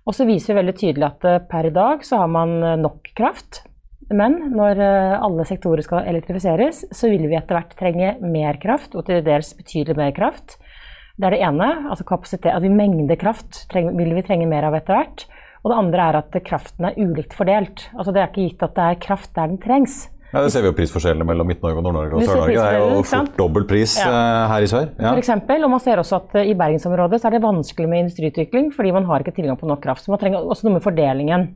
Og 0.02 0.16
så 0.18 0.26
viser 0.26 0.50
vi 0.50 0.64
veldig 0.64 0.76
tydelig 0.80 1.06
at 1.12 1.28
eh, 1.30 1.42
per 1.46 1.70
i 1.70 1.74
dag 1.78 2.02
så 2.08 2.24
har 2.24 2.34
man 2.34 2.58
eh, 2.58 2.78
nok 2.82 3.14
kraft. 3.14 3.62
Men 4.10 4.34
når 4.56 4.80
alle 5.22 5.44
sektorer 5.46 5.86
skal 5.86 6.08
elektrifiseres, 6.10 6.80
så 6.90 7.06
vil 7.12 7.28
vi 7.30 7.36
etter 7.38 7.54
hvert 7.54 7.76
trenge 7.78 8.16
mer 8.18 8.56
kraft, 8.58 8.96
og 8.98 9.04
til 9.06 9.20
dels 9.22 9.52
betydelig 9.54 9.94
mer 10.00 10.10
kraft. 10.16 10.56
Det 11.20 11.28
er 11.28 11.36
det 11.36 11.42
ene. 11.44 11.68
altså 11.92 12.04
kapasitet, 12.08 12.62
vi 12.64 12.70
Mengde 12.72 13.16
kraft 13.20 13.66
treng, 13.68 13.90
vil 13.98 14.14
vi 14.16 14.24
trenge 14.24 14.48
mer 14.48 14.64
av 14.70 14.78
etter 14.78 14.96
hvert. 14.96 15.26
Og 15.60 15.68
det 15.68 15.76
andre 15.76 16.06
er 16.08 16.16
at 16.22 16.38
kraften 16.46 16.86
er 16.88 16.96
ulikt 16.96 17.36
fordelt. 17.36 17.90
Altså 17.92 18.14
Det 18.14 18.22
er 18.22 18.30
ikke 18.30 18.46
gitt 18.46 18.64
at 18.64 18.74
det 18.78 18.86
er 18.86 19.02
kraft 19.04 19.34
der 19.36 19.50
den 19.52 19.60
trengs. 19.60 20.06
Ja, 20.30 20.44
Det 20.46 20.52
ser 20.54 20.62
vi 20.62 20.70
jo 20.70 20.76
prisforskjellene 20.78 21.26
mellom 21.26 21.48
Midt-Norge 21.50 21.80
og 21.82 21.84
Nord-Norge 21.84 22.16
og 22.16 22.22
Sør-Norge. 22.22 22.54
Det 22.54 22.66
er 22.70 22.78
jo 22.78 23.02
fort 23.02 23.32
dobbel 23.36 23.66
pris 23.68 23.96
ja. 23.98 24.06
Eh, 24.08 24.44
her 24.52 24.64
i 24.64 24.68
sør. 24.70 24.86
Ja. 24.94 25.10
For 25.10 25.20
eksempel, 25.20 25.64
og 25.66 25.72
man 25.74 25.82
ser 25.82 26.00
også 26.00 26.20
at 26.22 26.36
eh, 26.38 26.52
i 26.52 26.54
bergensområdet 26.56 27.18
så 27.20 27.28
er 27.28 27.36
det 27.36 27.42
vanskelig 27.44 27.90
med 27.90 28.04
industriutvikling 28.06 28.70
fordi 28.76 28.94
man 28.94 29.08
har 29.10 29.24
ikke 29.24 29.34
tilgang 29.36 29.58
på 29.58 29.68
nok 29.68 29.82
kraft. 29.82 30.06
Så 30.06 30.14
man 30.14 30.22
trenger 30.22 30.46
også 30.46 30.68
noe 30.68 30.78
med 30.78 30.86
fordelingen. 30.86 31.50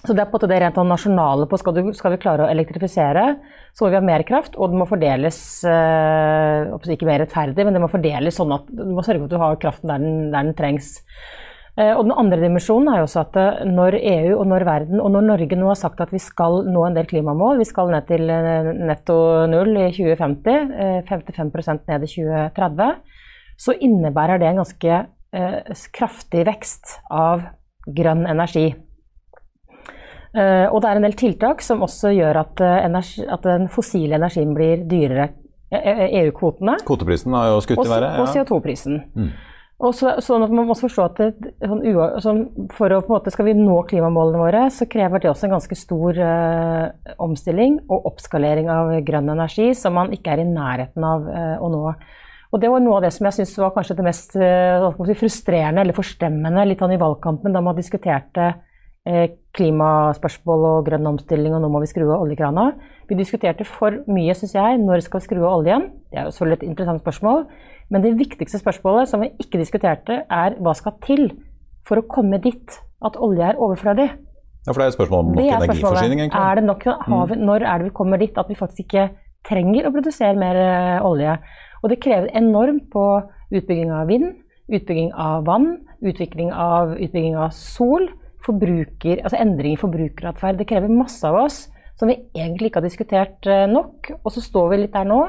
Så 0.00 0.14
det 0.16 0.22
er 0.22 0.30
på 0.32 0.38
en 0.40 0.48
det 0.48 0.58
rent 0.62 0.78
sånn 0.78 0.88
nasjonale 0.88 1.46
på 1.48 1.58
skal, 1.60 1.76
du, 1.76 1.90
skal, 1.96 2.14
vi 2.14 2.22
klare 2.22 2.46
å 2.46 2.48
elektrifisere, 2.48 3.24
så 3.76 3.84
må 3.84 3.90
vi 3.92 3.98
ha 3.98 4.04
mer 4.04 4.24
kraft, 4.28 4.56
og 4.56 4.72
det 4.72 4.80
må 4.80 4.86
fordeles 4.88 5.38
øh, 5.68 6.72
Ikke 6.94 7.08
mer 7.08 7.20
rettferdig, 7.24 7.66
men 7.66 7.76
det 7.76 7.82
må 7.84 7.90
fordeles 7.92 8.40
sånn 8.40 8.56
at 8.56 8.70
du 8.72 8.94
må 8.96 9.04
sørge 9.04 9.20
for 9.20 9.28
at 9.28 9.34
du 9.34 9.44
har 9.44 9.60
kraften 9.60 9.92
der 9.92 10.00
den, 10.00 10.18
der 10.32 10.48
den 10.48 10.56
trengs. 10.56 10.96
Uh, 11.76 11.92
og 11.92 12.02
Den 12.08 12.16
andre 12.18 12.40
dimensjonen 12.40 12.88
er 12.90 13.02
jo 13.02 13.06
også 13.06 13.20
at 13.26 13.36
uh, 13.38 13.60
når 13.68 13.98
EU 14.00 14.32
og 14.40 14.48
når 14.50 14.66
verden 14.66 15.04
og 15.04 15.12
når 15.14 15.28
Norge 15.28 15.60
nå 15.60 15.68
har 15.68 15.78
sagt 15.78 16.00
at 16.02 16.10
vi 16.16 16.18
skal 16.22 16.64
nå 16.66 16.82
en 16.86 16.96
del 16.96 17.06
klimamål, 17.12 17.60
vi 17.60 17.68
skal 17.68 17.92
ned 17.92 18.08
til 18.08 18.24
netto 18.80 19.20
null 19.52 19.76
i 19.84 19.86
2050, 19.94 21.06
55% 21.12 21.92
ned 21.92 22.08
i 22.08 22.12
2030, 22.16 22.92
så 23.60 23.76
innebærer 23.76 24.40
det 24.40 24.48
en 24.48 24.62
ganske 24.64 25.02
kraftig 25.94 26.46
vekst 26.48 26.96
av 27.12 27.44
grønn 27.86 28.24
energi. 28.26 28.72
Uh, 30.30 30.70
og 30.70 30.78
det 30.82 30.90
er 30.90 30.98
en 30.98 31.04
del 31.08 31.16
tiltak 31.18 31.62
som 31.64 31.80
også 31.82 32.12
gjør 32.14 32.44
at, 32.44 32.60
uh, 32.62 32.76
energi, 32.84 33.24
at 33.26 33.46
den 33.46 33.66
fossile 33.72 34.14
energien 34.20 34.52
blir 34.54 34.84
dyrere. 34.90 35.32
EU-kvotene. 35.70 36.80
E 36.80 36.86
Kvoteprisen 36.86 37.34
har 37.34 37.52
jo 37.52 37.60
skutt 37.62 37.78
i 37.82 37.90
været. 37.90 38.16
Ja. 38.16 38.22
Og 38.22 38.30
CO2-prisen. 38.34 38.96
Mm. 39.14 39.28
Og 39.80 39.94
så, 39.94 40.16
sånn 40.20 40.42
at 40.42 40.50
Man 40.52 40.66
må 40.66 40.74
forstå 40.76 41.04
at 41.04 41.20
det, 41.22 41.52
sånn, 41.62 41.82
sånn, 42.20 42.40
for 42.74 42.90
å, 42.90 42.98
på 43.06 43.12
en 43.12 43.14
måte, 43.14 43.32
Skal 43.32 43.46
vi 43.48 43.54
nå 43.58 43.76
klimamålene 43.90 44.40
våre, 44.42 44.64
så 44.74 44.86
krever 44.90 45.22
det 45.22 45.30
også 45.30 45.46
en 45.46 45.54
ganske 45.54 45.78
stor 45.78 46.18
uh, 46.18 47.14
omstilling 47.22 47.78
og 47.86 48.10
oppskalering 48.12 48.70
av 48.70 48.96
grønn 49.06 49.30
energi 49.34 49.70
som 49.78 49.94
man 49.98 50.10
ikke 50.14 50.34
er 50.34 50.42
i 50.42 50.48
nærheten 50.50 51.06
av 51.06 51.26
å 51.62 51.70
nå. 51.70 51.84
Og 52.50 52.58
Det 52.62 52.70
var 52.70 52.82
noe 52.82 52.98
av 52.98 53.06
det 53.06 53.14
som 53.14 53.30
jeg 53.30 53.38
synes 53.38 53.58
var 53.62 53.74
kanskje 53.78 53.98
det 53.98 54.08
mest 54.10 54.34
uh, 54.42 55.14
frustrerende 55.22 55.86
eller 55.86 55.96
forstemmende 55.96 56.66
litt 56.66 56.82
an 56.82 56.98
i 56.98 57.00
valgkampen, 57.00 57.54
da 57.54 57.62
man 57.62 57.78
diskuterte 57.78 58.50
Eh, 58.50 58.66
klimaspørsmål 59.56 60.64
og 60.68 60.86
grønn 60.86 61.08
omstilling, 61.08 61.54
og 61.56 61.62
nå 61.62 61.70
må 61.72 61.80
vi 61.80 61.88
skru 61.88 62.04
av 62.10 62.20
oljekrana. 62.20 62.66
Vi 63.08 63.16
diskuterte 63.18 63.64
for 63.64 64.02
mye, 64.12 64.34
syns 64.36 64.54
jeg, 64.54 64.80
når 64.82 65.02
skal 65.06 65.22
vi 65.22 65.26
skru 65.26 65.40
av 65.40 65.62
oljen? 65.62 65.88
Det 66.12 66.20
er 66.20 66.28
jo 66.28 66.34
selvfølgelig 66.34 66.58
et 66.60 66.66
interessant 66.68 67.02
spørsmål. 67.02 67.46
Men 67.90 68.04
det 68.04 68.12
viktigste 68.20 68.60
spørsmålet 68.60 69.10
som 69.10 69.24
vi 69.24 69.32
ikke 69.42 69.58
diskuterte, 69.58 70.20
er 70.28 70.58
hva 70.60 70.74
skal 70.78 70.98
til 71.06 71.30
for 71.88 72.02
å 72.02 72.06
komme 72.06 72.38
dit 72.44 72.76
at 73.02 73.16
olje 73.16 73.48
er 73.48 73.58
overflødig? 73.58 74.10
Ja, 74.66 74.74
For 74.74 74.78
det 74.78 74.84
er 74.84 74.92
et 74.92 74.98
spørsmål 74.98 75.24
om 75.24 75.32
nok 75.32 75.42
energiforsyning, 75.48 76.20
egentlig. 76.20 76.44
Er 76.44 76.60
det 76.60 76.64
nok, 76.68 76.84
vi, 76.84 77.40
mm. 77.40 77.44
når 77.48 77.64
er 77.64 77.80
det 77.80 77.88
vi 77.88 77.96
kommer 77.96 78.20
dit 78.20 78.38
at 78.38 78.52
vi 78.52 78.58
faktisk 78.58 78.84
ikke 78.84 79.08
trenger 79.48 79.88
å 79.88 79.94
produsere 79.94 80.36
mer 80.38 80.60
eh, 80.60 81.08
olje? 81.08 81.38
Og 81.80 81.90
det 81.90 82.02
krever 82.04 82.28
enormt 82.36 82.90
på 82.92 83.04
utbygging 83.56 83.90
av 83.96 84.12
vind, 84.12 84.34
utbygging 84.68 85.14
av 85.16 85.48
vann, 85.48 85.70
utvikling 86.04 86.52
av, 86.52 86.92
utbygging 87.00 87.40
av 87.40 87.56
sol 87.56 88.10
forbruker, 88.50 89.22
altså 89.22 89.40
endring 89.40 89.78
i 89.78 89.80
forbrukeratferd. 89.80 90.60
Det 90.60 90.68
krever 90.68 90.92
masse 90.92 91.24
av 91.26 91.38
oss 91.46 91.64
som 92.00 92.10
vi 92.10 92.18
egentlig 92.36 92.70
ikke 92.70 92.80
har 92.80 92.88
diskutert 92.88 93.48
eh, 93.48 93.68
nok. 93.70 94.12
Og 94.22 94.34
så 94.34 94.42
står 94.44 94.72
vi 94.72 94.82
litt 94.82 94.96
der 94.96 95.08
nå 95.08 95.22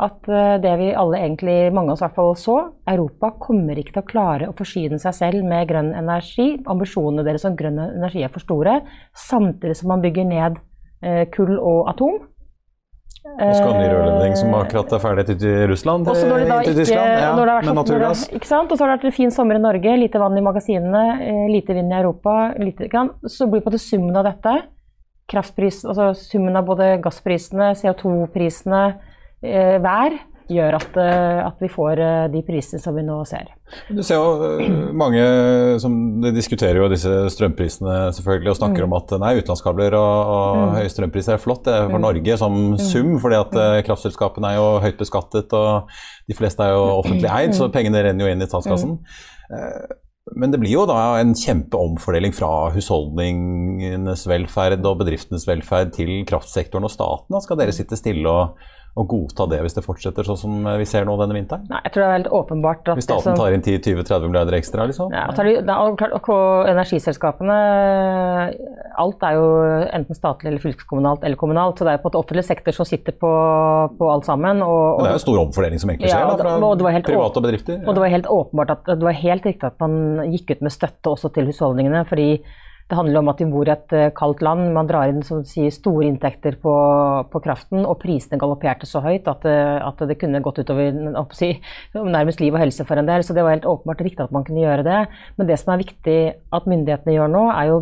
at 0.00 0.28
eh, 0.32 0.56
det 0.62 0.72
vi 0.80 0.90
alle 0.96 1.20
egentlig, 1.20 1.56
mange 1.76 1.92
av 1.92 1.98
oss 1.98 2.02
i 2.02 2.06
hvert 2.06 2.16
fall 2.16 2.34
så, 2.40 2.56
Europa 2.90 3.32
kommer 3.42 3.78
ikke 3.78 3.94
til 3.96 4.02
å 4.02 4.08
klare 4.08 4.48
å 4.50 4.56
forsyne 4.56 5.00
seg 5.02 5.16
selv 5.16 5.46
med 5.46 5.68
grønn 5.70 5.92
energi. 5.96 6.54
Ambisjonene 6.70 7.26
deres 7.26 7.46
om 7.48 7.58
grønn 7.58 7.80
energi 7.84 8.24
er 8.24 8.32
for 8.32 8.44
store, 8.44 8.80
samtidig 9.28 9.76
som 9.78 9.92
man 9.92 10.04
bygger 10.04 10.28
ned 10.28 10.60
eh, 11.04 11.26
kull 11.34 11.56
og 11.58 11.90
atom. 11.92 12.20
Og 13.20 13.50
skal 13.52 13.74
ha 13.74 13.80
ny 13.82 13.88
rørledning 13.92 14.36
som 14.38 14.54
akkurat 14.56 14.92
er 14.96 15.00
ferdig 15.02 15.24
til 15.28 15.66
Russland. 15.68 16.08
Også 16.08 16.24
når 16.28 16.38
det 16.40 16.48
da 16.48 16.58
ikke, 16.64 16.74
Tyskland, 16.78 17.10
ja, 17.20 17.32
når 17.36 17.44
det 17.44 17.52
har 17.52 17.60
vært 17.60 17.66
med 17.66 17.76
det- 17.76 17.80
naturgass. 17.80 18.22
Ikke 18.32 18.48
sant? 18.48 18.72
Og 18.72 18.78
så 18.78 18.84
har 18.84 18.90
det 18.90 18.96
vært 18.96 19.08
en 19.10 19.16
fin 19.18 19.30
sommer 19.30 19.54
i 19.54 19.58
Norge, 19.60 19.96
lite 20.00 20.18
vann 20.18 20.38
i 20.38 20.40
magasinene, 20.40 21.04
eh, 21.20 21.48
lite 21.52 21.74
vind 21.76 21.92
i 21.92 21.96
Europa. 22.00 22.54
Lite, 22.56 22.88
så 23.28 23.50
blir 23.50 23.60
på 23.60 23.70
måte 23.70 23.80
summen 23.80 24.16
av 24.16 24.24
dette, 24.24 24.62
kraftpris, 25.28 25.84
altså 25.84 26.14
summen 26.16 26.56
av 26.56 26.64
både 26.64 27.00
gassprisene, 27.02 27.74
CO2-prisene, 27.76 28.94
eh, 29.42 29.78
vær, 29.78 30.18
gjør 30.50 30.76
at, 30.80 30.96
eh, 30.98 31.40
at 31.46 31.62
vi 31.62 31.68
får 31.70 32.00
eh, 32.02 32.24
de 32.32 32.42
prisene 32.46 32.82
som 32.82 32.96
vi 32.98 33.04
nå 33.06 33.20
ser. 33.28 33.52
Du 33.86 34.02
ser 34.02 34.18
jo 34.18 34.58
øh, 34.58 34.90
mange 34.98 35.22
som 35.82 35.94
diskuterer 36.34 36.80
jo 36.82 36.88
disse 36.90 37.12
strømprisene 37.36 38.10
selvfølgelig 38.16 38.54
og 38.54 38.58
snakker 38.58 38.86
om 38.86 38.96
at 38.98 39.14
nei, 39.22 39.36
utenlandskabler 39.38 39.94
og, 39.98 40.34
og 40.34 40.74
høye 40.78 40.90
strømpriser 40.90 41.36
er 41.36 41.42
flott 41.42 41.64
det 41.68 41.76
er 41.76 41.88
for 41.92 42.02
Norge 42.02 42.38
som 42.40 42.60
sum, 42.82 43.14
fordi 43.22 43.38
at 43.38 43.56
øh, 43.62 43.78
kraftselskapene 43.86 44.50
er 44.52 44.58
jo 44.58 44.68
høyt 44.82 44.98
beskattet 45.00 45.54
og 45.56 45.90
de 46.30 46.36
fleste 46.38 46.66
er 46.66 46.74
jo 46.74 46.84
offentlig 47.00 47.30
eid, 47.38 47.56
så 47.56 47.70
pengene 47.72 48.02
renner 48.06 48.26
jo 48.26 48.34
inn 48.34 48.42
i 48.42 48.50
statskassen. 48.50 48.98
Eh, 49.54 49.98
Men 50.40 50.52
det 50.52 50.60
blir 50.62 50.76
jo 50.76 50.82
da 50.86 51.18
en 51.18 51.32
kjempeomfordeling 51.34 52.34
fra 52.36 52.70
husholdningenes 52.74 54.26
velferd 54.30 54.84
og 54.86 55.00
bedriftenes 55.00 55.46
velferd 55.48 55.90
til 55.96 56.20
kraftsektoren 56.28 56.86
og 56.86 56.92
staten. 56.92 57.34
Da 57.34 57.40
skal 57.42 57.58
dere 57.58 57.74
sitte 57.74 57.98
stille 57.98 58.30
og, 58.30 58.60
og 58.98 59.06
godta 59.06 59.46
det 59.50 59.60
hvis 59.62 59.76
det 59.76 59.84
fortsetter 59.86 60.26
sånn 60.26 60.38
som 60.40 60.64
vi 60.80 60.86
ser 60.88 61.04
nå 61.06 61.14
denne 61.20 61.36
vinteren? 61.36 61.68
Nei, 61.70 61.78
jeg 61.86 61.94
tror 61.94 62.02
det 62.02 62.08
er 62.08 62.16
helt 62.18 62.32
åpenbart 62.40 62.88
at 62.90 62.98
Hvis 62.98 63.06
det 63.06 63.14
staten 63.14 63.36
som- 63.36 63.38
tar 63.38 63.54
inn 63.54 63.62
10-20-30 63.62 64.26
milliarder 64.26 64.56
ekstra, 64.58 64.86
liksom? 64.90 65.12
Ja, 65.14 65.28
og 65.30 65.38
er, 65.38 65.96
klart, 65.96 66.16
og 66.16 66.30
og 66.30 66.68
energiselskapene 66.70 67.56
Alt 69.00 69.24
er 69.24 69.36
jo 69.38 69.46
enten 69.94 70.16
statlig 70.18 70.50
eller 70.50 70.62
fylkeskommunalt 70.62 71.24
eller 71.24 71.38
kommunalt. 71.40 71.78
Så 71.78 71.86
det 71.86 71.92
er 71.92 71.98
jo 71.98 72.02
på 72.02 72.10
en 72.10 72.10
måte 72.10 72.20
offentlig 72.20 72.44
sektor 72.44 72.76
som 72.76 72.88
sitter 72.88 73.16
på, 73.16 73.30
på 73.96 74.10
alt 74.12 74.26
sammen. 74.28 74.60
Og, 74.66 74.98
Men 74.98 75.06
det 75.06 75.12
er 75.12 75.18
jo 75.18 75.24
stor 75.24 75.40
omfordeling 75.44 75.80
som 75.80 75.92
egentlig 75.92 76.10
skjer 76.10 76.20
ja, 76.20 76.32
da, 76.34 76.48
fra 76.58 76.94
helt 76.96 77.08
private 77.08 77.40
og 77.40 77.46
bedrifter. 77.46 77.78
Ja. 77.78 77.86
og 77.86 77.96
det 77.96 78.04
var 78.04 78.12
helt 78.12 78.28
åpenbart 78.34 78.74
at 78.74 78.90
det 78.90 79.06
var 79.06 79.16
helt 79.16 79.46
riktig 79.48 79.70
at 79.70 79.78
man 79.80 80.32
gikk 80.34 80.56
ut 80.56 80.66
med 80.66 80.74
støtte 80.74 81.14
også 81.14 81.32
til 81.32 81.48
husholdningene. 81.48 82.04
fordi 82.08 82.28
det 82.90 82.96
handler 82.98 83.20
om 83.22 83.28
at 83.30 83.38
vi 83.40 83.46
bor 83.50 83.68
i 83.68 83.72
et 83.72 83.92
eh, 83.96 84.08
kaldt 84.16 84.42
land. 84.42 84.72
Man 84.74 84.88
drar 84.90 85.08
inn 85.12 85.22
sier, 85.24 85.70
store 85.72 86.08
inntekter 86.08 86.56
på, 86.60 86.74
på 87.30 87.42
kraften, 87.44 87.84
og 87.86 88.00
prisene 88.02 88.38
galopperte 88.40 88.88
så 88.90 89.02
høyt 89.04 89.28
at, 89.30 89.46
det- 89.46 89.82
at 89.86 90.02
det 90.10 90.18
kunne 90.20 90.42
gått 90.42 90.58
utover 90.64 90.90
si, 91.38 91.52
nærmest 91.94 92.42
liv 92.42 92.54
og 92.56 92.60
helse 92.64 92.84
for 92.88 92.98
en 93.00 93.06
del. 93.08 93.22
Så 93.26 93.36
det 93.36 93.44
var 93.46 93.54
helt 93.54 93.68
åpenbart 93.70 94.02
riktig 94.04 94.24
at 94.26 94.34
man 94.34 94.44
kunne 94.46 94.64
gjøre 94.64 94.84
det. 94.86 95.00
Men 95.38 95.48
det 95.50 95.58
som 95.62 95.72
er 95.74 95.84
viktig 95.84 96.18
at 96.58 96.68
myndighetene 96.70 97.14
gjør 97.16 97.32
nå, 97.32 97.46
er 97.54 97.72
å 97.72 97.80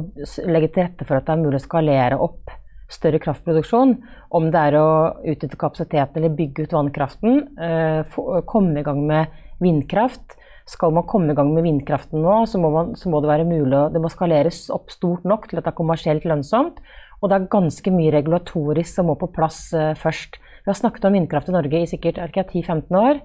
legge 0.53 0.73
til 0.75 0.85
rette 0.87 1.09
for 1.09 1.18
at 1.18 1.27
det 1.27 1.35
er 1.37 1.42
mulig 1.47 1.62
å 1.62 1.66
skalere 1.66 2.21
opp 2.29 2.53
større 2.88 3.21
kraftproduksjon. 3.21 3.97
Om 4.37 4.51
det 4.53 4.61
er 4.71 4.77
å 4.81 4.88
utnytte 5.25 5.59
kapasiteten 5.61 6.21
eller 6.23 6.37
bygge 6.37 6.64
ut 6.68 6.77
vannkraften, 6.77 7.42
eh, 7.61 8.18
komme 8.49 8.81
i 8.81 8.85
gang 8.87 9.03
med 9.09 9.27
vindkraft. 9.61 10.37
Skal 10.68 10.92
man 10.92 11.07
komme 11.09 11.33
i 11.33 11.37
gang 11.37 11.50
med 11.54 11.64
vindkraften 11.64 12.20
nå, 12.20 12.42
så 12.50 12.61
må, 12.61 12.68
man, 12.74 12.90
så 12.98 13.09
må 13.09 13.22
det 13.24 13.31
være 13.31 13.46
mulig 13.48 13.72
å 13.72 13.87
Det 13.92 14.02
må 14.04 14.11
skaleres 14.12 14.66
opp 14.74 14.92
stort 14.92 15.24
nok 15.28 15.48
til 15.48 15.61
at 15.61 15.64
det 15.64 15.72
er 15.72 15.78
kommersielt 15.78 16.26
lønnsomt. 16.28 16.83
Og 17.22 17.31
det 17.31 17.38
er 17.38 17.48
ganske 17.50 17.92
mye 17.94 18.12
regulatorisk 18.14 19.00
som 19.00 19.09
må 19.11 19.16
på 19.18 19.31
plass 19.35 19.62
uh, 19.74 19.94
først. 19.98 20.37
Vi 20.62 20.70
har 20.70 20.76
snakket 20.76 21.09
om 21.09 21.16
vindkraft 21.16 21.48
i 21.48 21.57
Norge 21.57 21.81
i 21.81 21.88
sikkert 21.88 22.20
er 22.20 22.28
det 22.28 22.37
ikke 22.37 22.61
10-15 22.61 23.00
år, 23.00 23.22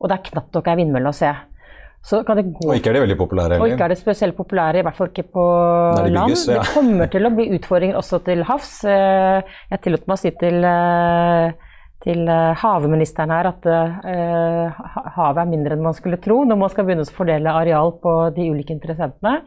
og 0.00 0.10
det 0.10 0.16
er 0.18 0.26
knapt 0.26 0.58
nok 0.58 0.68
ei 0.72 0.76
vindmølle 0.82 1.12
å 1.12 1.16
se. 1.16 1.30
Så 2.02 2.22
kan 2.24 2.38
det 2.38 2.46
gå 2.48 2.64
Og 2.64 2.78
ikke 2.78 2.90
er 2.90 2.96
de 2.96 3.02
veldig 3.04 3.16
populære 3.20 3.56
og 3.60 3.68
ikke 3.68 3.84
er 3.84 3.92
det 3.92 3.98
spesielt 4.00 4.36
populære, 4.36 4.80
i 4.80 4.84
hvert 4.86 4.96
fall 4.96 5.10
ikke 5.10 5.26
på 5.34 5.42
de 6.00 6.12
land. 6.14 6.32
bygges, 6.32 6.46
ja. 6.48 6.62
Det 6.62 6.72
kommer 6.72 7.10
til 7.12 7.28
å 7.28 7.32
bli 7.34 7.46
utfordringer 7.58 7.98
også 8.00 8.22
til 8.24 8.44
havs. 8.48 8.70
Eh, 8.88 9.58
Jeg 9.70 9.82
tillot 9.84 10.06
meg 10.08 10.16
å 10.16 10.20
si 10.22 10.30
til, 10.40 10.64
eh, 10.64 11.52
til 12.04 12.24
eh, 12.32 12.56
havministeren 12.62 13.32
her 13.34 13.50
at 13.50 13.66
uh, 13.68 14.80
havet 15.16 15.42
er 15.42 15.50
mindre 15.50 15.76
enn 15.76 15.84
man 15.84 15.96
skulle 15.96 16.20
tro 16.22 16.38
når 16.48 16.58
man 16.62 16.72
skal 16.72 16.86
begynne 16.88 17.04
å 17.04 17.12
fordele 17.12 17.52
areal 17.52 17.92
på 18.00 18.14
de 18.36 18.48
ulike 18.54 18.74
interessentene. 18.74 19.40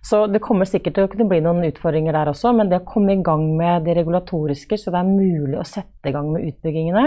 Så 0.00 0.22
det 0.32 0.40
kommer 0.40 0.64
sikkert 0.64 0.96
til 0.96 1.04
å 1.04 1.10
kunne 1.12 1.28
bli 1.28 1.42
noen 1.44 1.66
utfordringer 1.68 2.16
der 2.16 2.30
også, 2.30 2.54
men 2.56 2.70
det 2.70 2.78
å 2.80 2.86
komme 2.88 3.18
i 3.18 3.24
gang 3.24 3.42
med 3.58 3.84
det 3.84 3.98
regulatoriske 3.98 4.78
så 4.80 4.94
det 4.94 5.02
er 5.02 5.10
mulig 5.10 5.58
å 5.60 5.66
sette 5.68 6.08
i 6.08 6.14
gang 6.14 6.30
med 6.32 6.46
utbyggingene, 6.48 7.04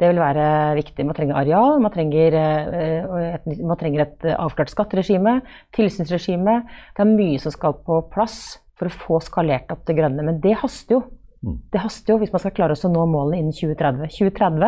det 0.00 0.08
vil 0.08 0.22
være 0.22 0.46
viktig. 0.80 1.04
Man 1.06 1.14
trenger 1.14 1.36
areal, 1.38 1.76
man 1.84 1.92
trenger, 1.94 2.34
eh, 2.40 3.34
et, 3.36 3.44
man 3.60 3.78
trenger 3.78 4.06
et 4.06 4.24
avklart 4.32 4.72
skatteregime, 4.72 5.42
tilsynsregime. 5.76 6.56
Det 6.96 7.04
er 7.04 7.12
mye 7.12 7.38
som 7.38 7.54
skal 7.54 7.76
på 7.84 8.00
plass 8.10 8.40
for 8.80 8.88
å 8.88 8.96
få 9.04 9.20
skalert 9.22 9.70
opp 9.70 9.84
det 9.86 10.00
grønne. 10.00 10.24
Men 10.26 10.40
det 10.42 10.56
haster 10.64 10.96
jo. 10.96 11.04
Det 11.42 11.82
haster 11.82 12.14
jo 12.14 12.20
hvis 12.22 12.32
man 12.32 12.42
skal 12.42 12.54
klare 12.54 12.76
oss 12.76 12.86
å 12.86 12.90
nå 12.92 13.04
målene 13.10 13.40
innen 13.42 13.56
2030. 13.56 14.08
2030 14.14 14.66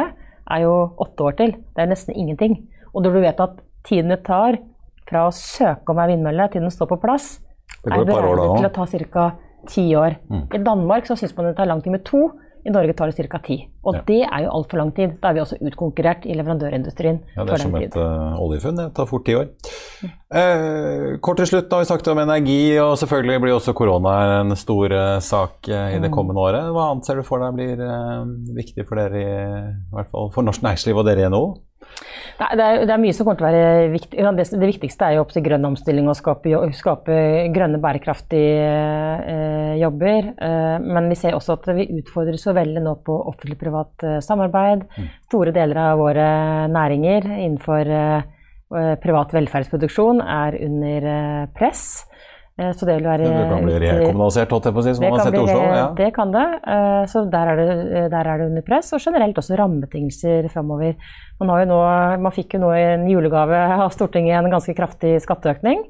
er 0.55 0.65
jo 0.65 0.75
åtte 1.01 1.27
år 1.29 1.37
til. 1.39 1.57
Det 1.75 1.85
er 1.85 1.91
nesten 1.91 2.17
ingenting. 2.19 2.59
Og 2.93 3.05
når 3.05 3.15
du 3.15 3.21
vet 3.25 3.43
at 3.45 3.59
tiden 3.87 4.13
det 4.13 4.25
tar 4.27 4.59
fra 5.09 5.27
å 5.29 5.35
søke 5.35 5.93
om 5.93 6.01
ei 6.03 6.11
vindmølle 6.15 6.49
til 6.53 6.65
den 6.65 6.73
står 6.73 6.91
på 6.95 7.01
plass, 7.03 7.39
er 7.85 7.95
det 7.95 8.09
beregnet 8.09 8.59
til 8.59 8.69
å 8.69 8.75
ta 8.75 8.87
ca. 9.15 9.27
ti 9.69 9.85
år. 9.97 10.19
I 10.53 10.61
Danmark 10.61 11.07
så 11.09 11.17
syns 11.17 11.37
man 11.37 11.47
det 11.49 11.57
tar 11.57 11.69
lang 11.71 11.81
tid 11.85 11.95
med 11.95 12.05
to. 12.05 12.27
I 12.65 12.71
Norge 12.73 12.95
tar 12.97 13.11
det 13.13 13.29
ca. 13.29 13.39
ti. 13.45 13.69
Og 13.85 13.95
Ja. 13.95 14.01
det 14.07 14.23
er 14.25 14.43
jo 14.45 14.51
altfor 14.57 14.79
lang 14.81 14.91
tid. 14.97 15.21
Da 15.21 15.29
er 15.29 15.35
vi 15.35 15.41
også 15.41 15.59
utkonkurrert 15.61 16.25
i 16.25 16.33
leverandørindustrien. 16.35 17.19
Ja, 17.37 17.45
det 17.45 17.53
er 17.53 17.57
som 17.61 17.75
et 17.77 17.95
uh, 17.97 18.41
oljefunn. 18.41 18.77
Det 18.77 18.95
tar 18.97 19.07
fort 19.11 19.25
ti 19.27 19.35
år. 19.37 19.51
Eh, 20.35 21.19
kort 21.21 21.37
til 21.39 21.47
slutt, 21.47 21.69
da 21.69 21.77
har 21.77 21.85
vi 21.85 21.91
snakket 21.91 22.09
om 22.15 22.19
energi, 22.25 22.79
og 22.83 22.97
selvfølgelig 22.99 23.41
blir 23.45 23.55
også 23.59 23.75
korona 23.77 24.15
en 24.41 24.57
stor 24.57 24.91
uh, 24.97 25.19
sak 25.21 25.69
uh, 25.69 25.91
i 25.95 25.99
det 26.01 26.09
Mm. 26.11 26.15
kommende 26.17 26.41
året. 26.41 26.65
Hva 26.73 26.91
annet 26.91 27.05
ser 27.07 27.17
du 27.21 27.23
for 27.23 27.39
deg 27.45 27.55
blir 27.55 27.85
viktig 28.57 28.87
for 28.89 28.97
dere, 28.97 29.21
i, 29.21 29.69
i 29.69 29.95
hvert 29.95 30.11
fall 30.11 30.31
for 30.35 30.43
norsk 30.43 30.63
næringsliv 30.65 30.97
og 30.97 31.05
dere 31.07 31.27
i 31.27 31.29
NHO? 31.29 31.45
Det, 32.35 32.47
er, 32.51 32.81
det 32.83 32.91
er 32.91 33.01
mye 33.01 33.15
som 33.15 33.27
kommer 33.27 33.39
til 33.39 33.47
å 33.47 33.51
være 33.53 33.91
viktig. 33.93 34.19
Det, 34.19 34.47
det 34.59 34.71
viktigste 34.73 35.07
er 35.07 35.17
jo 35.17 35.25
opp 35.25 35.35
til 35.35 35.45
grønn 35.45 35.69
omstilling 35.69 36.09
og 36.11 36.17
skape, 36.19 36.51
skape 36.75 37.19
grønne, 37.55 37.79
bærekraftige 37.83 38.71
eh, 39.35 39.75
jobber. 39.79 40.33
Eh, 40.35 40.77
men 40.83 41.11
vi 41.13 41.19
ser 41.21 41.37
også 41.39 41.59
at 41.59 41.69
vi 41.79 41.87
utfordrer 42.01 42.41
så 42.41 42.55
veldig 42.57 42.83
nå 42.85 42.97
på 43.07 43.19
offentlig-privat 43.31 44.07
eh, 44.09 44.19
samarbeid. 44.25 44.87
Store 45.29 45.55
deler 45.55 45.83
av 45.87 46.03
våre 46.03 46.27
næringer 46.75 47.31
innenfor 47.37 47.95
eh, 48.01 48.27
eh, 48.75 48.95
privat 49.03 49.37
velferdsproduksjon 49.37 50.25
er 50.25 50.59
under 50.67 51.09
eh, 51.15 51.47
press. 51.55 51.87
Eh, 52.55 52.71
så 52.71 52.87
det 52.87 53.01
vil 53.01 53.09
være 53.09 53.25
Det 53.27 53.47
kan 53.51 53.65
bli 53.65 53.73
viktig- 53.75 53.99
rekommunalisert, 53.99 54.51
holdt 54.55 54.65
jeg 54.69 54.75
på 54.75 54.79
å 54.79 54.85
si, 54.87 54.95
som 54.95 55.03
man 55.05 55.19
har 55.19 55.25
sett 55.27 55.35
i 55.35 55.43
Oslo. 55.43 55.63
Ja. 55.75 55.87
det 55.99 56.11
kan 56.15 56.31
det. 56.31 56.45
Eh, 56.63 57.05
Så 57.11 57.25
der 57.31 57.49
er 57.51 57.57
det, 57.57 58.11
der 58.13 58.27
er 58.31 58.39
det 58.39 58.47
under 58.47 58.63
press. 58.63 58.93
Og 58.95 59.01
generelt 59.03 59.35
også 59.37 59.57
rammebetingelser 59.59 60.49
framover. 60.53 60.95
Man, 61.41 61.49
har 61.51 61.65
jo 61.65 61.71
nå, 61.73 61.81
man 62.23 62.33
fikk 62.33 62.55
jo 62.55 62.61
nå 62.61 62.71
i 62.77 62.85
en 62.95 63.09
julegave 63.11 63.59
av 63.83 63.91
Stortinget 63.91 64.39
en 64.39 64.51
ganske 64.55 64.75
kraftig 64.75 65.21
skatteøkning. 65.21 65.83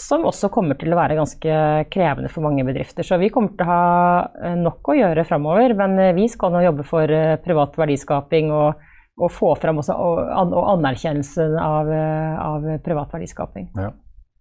Som 0.00 0.22
også 0.24 0.48
kommer 0.50 0.78
til 0.80 0.92
å 0.94 0.96
være 0.96 1.14
ganske 1.18 1.90
krevende 1.90 2.30
for 2.30 2.40
mange 2.42 2.64
bedrifter. 2.64 3.04
Så 3.04 3.18
vi 3.20 3.28
kommer 3.28 3.50
til 3.54 3.66
å 3.66 3.70
ha 3.70 4.28
eh, 4.42 4.54
nok 4.56 4.82
å 4.88 4.96
gjøre 4.98 5.26
framover. 5.28 5.74
Men 5.76 5.98
eh, 5.98 6.12
vi 6.16 6.26
skal 6.26 6.50
nå 6.50 6.62
jobbe 6.64 6.84
for 6.88 7.04
eh, 7.06 7.36
privat 7.36 7.76
verdiskaping 7.76 8.50
og, 8.50 8.74
og 9.20 9.30
få 9.30 9.54
fram 9.60 9.78
også, 9.78 9.94
og, 9.94 10.54
og 10.56 10.70
anerkjennelsen 10.78 11.54
av, 11.60 11.86
eh, 11.92 12.38
av 12.40 12.70
privat 12.82 13.12
verdiskaping. 13.12 13.70
Ja. 13.76 13.90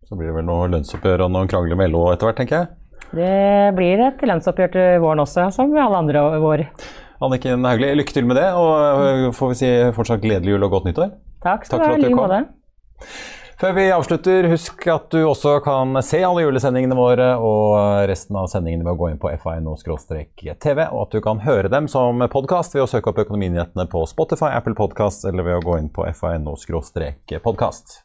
Så 0.10 0.18
blir 0.18 0.32
det 0.32 0.40
vel 0.40 0.48
noe 0.48 0.70
lønnsoppgjør 0.74 1.28
og 1.28 1.34
noen 1.36 1.50
krangler 1.52 1.78
med 1.78 1.92
LO 1.94 2.08
etter 2.10 2.26
hvert, 2.26 2.40
tenker 2.42 2.64
jeg. 2.64 2.70
Det 3.14 3.74
blir 3.78 4.02
et 4.08 4.24
lønnsoppgjør 4.26 4.72
til 4.74 5.04
våren 5.04 5.22
også, 5.22 5.50
som 5.54 5.74
alle 5.78 6.00
andre 6.02 6.24
vår. 6.42 6.64
Anniken 7.22 7.66
Hauglie, 7.68 7.98
lykke 8.00 8.16
til 8.16 8.26
med 8.26 8.40
det, 8.40 8.48
og 8.58 9.36
får 9.38 9.52
vi 9.52 9.58
si 9.60 9.74
fortsatt 9.94 10.24
gledelig 10.24 10.56
jul 10.56 10.66
og 10.66 10.74
godt 10.74 10.88
nyttår. 10.90 11.12
Takk 11.44 11.68
skal 11.68 11.84
Takk 11.84 11.86
for 11.86 11.94
du 11.94 11.94
ha. 11.94 12.00
i 12.00 12.08
like 12.08 12.18
måte. 12.18 12.40
Før 13.60 13.74
vi 13.76 13.86
avslutter, 13.92 14.46
husk 14.48 14.86
at 14.88 15.10
du 15.12 15.18
også 15.28 15.58
kan 15.66 15.98
se 16.06 16.22
alle 16.24 16.46
julesendingene 16.46 16.96
våre 16.96 17.34
og 17.44 18.08
resten 18.08 18.38
av 18.40 18.48
sendingene 18.48 18.86
ved 18.88 18.94
å 18.94 19.00
gå 19.02 19.10
inn 19.12 19.20
på 19.20 19.34
fino-tv, 19.44 20.86
og 20.88 21.02
at 21.04 21.18
du 21.18 21.20
kan 21.26 21.44
høre 21.44 21.68
dem 21.70 21.90
som 21.92 22.24
podkast 22.32 22.78
ved 22.78 22.86
å 22.86 22.90
søke 22.90 23.12
opp 23.12 23.20
Økonominyhetene 23.26 23.86
på 23.92 24.06
Spotify, 24.08 24.54
Apple 24.56 24.80
Podcast 24.80 25.28
eller 25.28 25.44
ved 25.44 25.60
å 25.60 25.66
gå 25.66 25.76
inn 25.82 25.92
på 25.92 26.08
fino-podkast. 26.24 28.00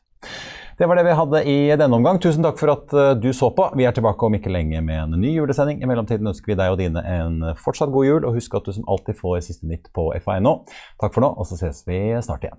Det 0.78 0.86
var 0.86 0.98
det 0.98 1.04
vi 1.06 1.14
hadde 1.14 1.40
i 1.46 1.58
denne 1.78 1.94
omgang. 1.94 2.18
Tusen 2.18 2.42
takk 2.42 2.58
for 2.58 2.72
at 2.72 2.94
eh, 2.98 3.12
du 3.14 3.30
så 3.36 3.52
på. 3.54 3.68
Vi 3.78 3.86
er 3.86 3.94
tilbake 3.94 4.26
om 4.26 4.34
ikke 4.34 4.50
lenge 4.50 4.82
med 4.82 5.04
en 5.04 5.14
ny 5.22 5.36
julesending. 5.36 5.78
I 5.78 5.86
mellomtiden 5.86 6.26
ønsker 6.26 6.50
vi 6.50 6.58
deg 6.58 6.74
og 6.74 6.80
dine 6.82 7.04
en 7.14 7.40
fortsatt 7.62 7.94
god 7.94 8.08
jul, 8.08 8.22
og 8.24 8.34
husk 8.40 8.58
at 8.58 8.66
du 8.66 8.74
som 8.74 8.90
alltid 8.90 9.20
får 9.20 9.44
siste 9.46 9.70
nytt 9.70 9.92
på 9.94 10.10
FA.no. 10.24 10.64
Takk 10.98 11.14
for 11.14 11.22
nå, 11.22 11.30
og 11.38 11.46
så 11.46 11.60
ses 11.62 11.84
vi 11.86 12.00
snart 12.26 12.48
igjen. 12.48 12.58